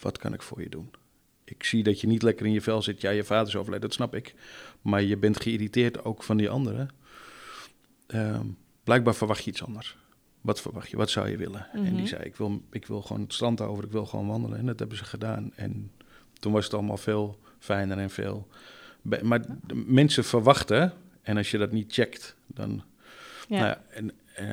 [0.00, 0.90] Wat kan ik voor je doen?
[1.44, 3.00] Ik zie dat je niet lekker in je vel zit.
[3.00, 4.34] Ja, je vader is overleden, dat snap ik.
[4.82, 6.88] Maar je bent geïrriteerd ook van die anderen.
[8.06, 8.46] Ehm,
[8.90, 9.96] blijkbaar verwacht je iets anders.
[10.40, 10.96] Wat verwacht je?
[10.96, 11.66] Wat zou je willen?
[11.72, 11.96] En Mhm.
[11.96, 14.58] die zei: ik wil, ik wil gewoon het strand over, ik wil gewoon wandelen.
[14.58, 15.52] En dat hebben ze gedaan.
[15.54, 15.90] En
[16.40, 18.46] toen was het allemaal veel fijner en veel.
[19.22, 22.82] Maar de mensen verwachten, en als je dat niet checkt, dan
[23.48, 23.56] Ja.
[23.58, 24.46] nou ja, en, eh,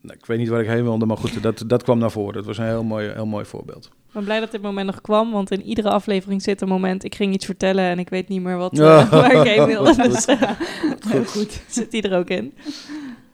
[0.00, 2.34] nou, ik weet niet waar ik heen wilde, maar goed, dat, dat kwam naar voren.
[2.34, 3.84] Dat was een heel mooi, heel mooi voorbeeld.
[3.86, 7.04] Ik ben blij dat dit moment nog kwam, want in iedere aflevering zit een moment...
[7.04, 8.78] ik ging iets vertellen en ik weet niet meer wat,
[9.10, 9.94] waar ik heen wilde.
[10.08, 10.50] Dus eh,
[11.26, 11.62] goed.
[11.68, 12.54] zit die er ook in.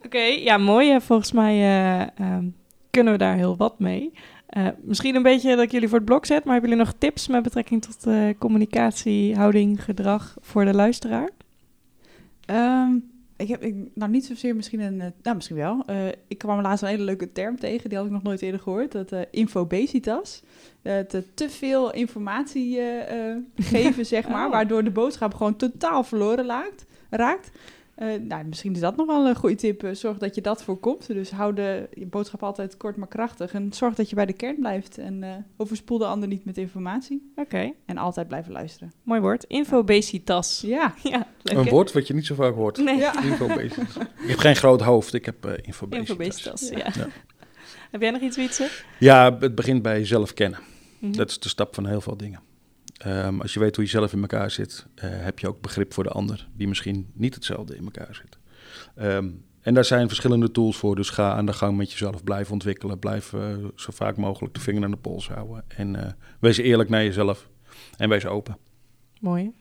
[0.05, 1.01] Oké, ja, mooi.
[1.01, 2.45] Volgens mij eh, ehm,
[2.91, 4.13] kunnen we daar heel wat mee.
[4.47, 6.95] Eh, misschien een beetje dat ik jullie voor het blok zet, maar hebben jullie nog
[6.99, 11.31] tips met betrekking tot eh, communicatie, houding, gedrag voor de luisteraar?
[12.47, 12.91] Ehm,
[13.37, 15.85] ik heb ik, nou niet zozeer misschien een, nou misschien wel.
[16.29, 18.93] Ik kwam laatst een hele leuke term tegen, die had ik nog nooit eerder gehoord.
[18.93, 20.43] Dat infobesitas.
[20.83, 22.81] Het te veel informatie
[23.57, 24.53] geven, zeg maar, Oh.
[24.53, 26.85] waardoor de boodschap gewoon totaal verloren raakt.
[27.11, 27.51] raakt.
[27.95, 29.83] Eh, nou, misschien is dat nog wel een goede tip.
[29.83, 31.07] Eh, zorg dat je dat voorkomt.
[31.07, 33.53] Dus hou de, je boodschap altijd kort maar krachtig.
[33.53, 34.99] En zorg dat je bij de kern blijft.
[34.99, 37.33] En eh, overspoel de ander niet met informatie.
[37.37, 38.93] Oké, En altijd blijven luisteren.
[39.03, 39.45] mooi woord.
[39.45, 40.61] Infobesitas.
[40.67, 40.95] Ja.
[41.03, 41.71] Ja, leuk Een hè?
[41.71, 42.79] woord wat je niet zo vaak hoort.
[42.79, 43.23] Nee, Ja.
[43.31, 43.97] Infobesitas.
[43.97, 46.09] ik heb geen groot hoofd, ik heb eh infobesitas.
[46.09, 47.03] infobesitas, ja.
[47.03, 47.09] Ja.
[47.91, 48.69] Heb jij nog iets, Wietse?
[48.99, 50.59] Ja, het begint bij jezelf kennen.
[50.99, 51.13] Mhm.
[51.13, 52.41] Dat is de stap van heel veel dingen.
[52.99, 55.93] Ehm, als je weet hoe je zelf in elkaar zit, eh, heb je ook begrip
[55.95, 58.39] voor de ander, die misschien niet hetzelfde in elkaar zit.
[58.97, 59.31] Ehm,
[59.61, 62.99] en daar zijn verschillende tools voor, dus ga aan de gang met jezelf, blijf ontwikkelen,
[62.99, 63.41] blijf eh,
[63.75, 65.65] zo vaak mogelijk de vinger aan de pols houden.
[65.69, 67.49] En eh, wees eerlijk naar jezelf
[67.97, 68.57] en wees open.
[69.21, 69.53] Mooi.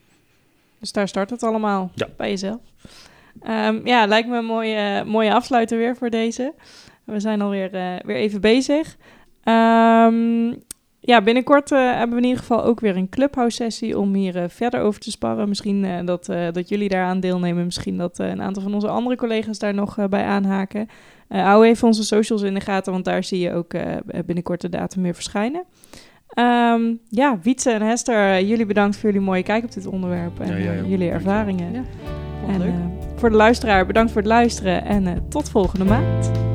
[0.80, 2.08] Dus daar start het allemaal Ja.
[2.16, 2.60] bij jezelf.
[3.40, 6.54] Ehm, ja, lijkt me een mooie, mooie afsluiter weer voor deze.
[7.04, 7.70] We zijn alweer
[8.04, 8.96] weer even bezig.
[9.42, 10.54] Ehm,
[11.06, 14.44] ja, binnenkort eh, hebben we in ieder geval ook weer een Clubhouse-sessie om hier eh,
[14.48, 15.48] verder over te sparren.
[15.48, 17.64] Misschien eh, dat, eh, dat jullie daaraan deelnemen.
[17.64, 20.88] Misschien dat eh, een aantal van onze andere collega's daar nog bij aanhaken.
[21.28, 23.96] Eh hou even onze socials in de gaten, want daar zie je ook eh,
[24.26, 25.64] binnenkort de datum weer verschijnen.
[26.28, 30.62] Ehm, ja, Wietse en Hester, jullie bedankt voor jullie mooie kijk op dit onderwerp en
[30.62, 31.72] Ja, jullie ervaringen.
[31.72, 31.82] Ja,
[32.48, 36.53] En voor de luisteraar, bedankt voor het luisteren en eh, tot volgende maand.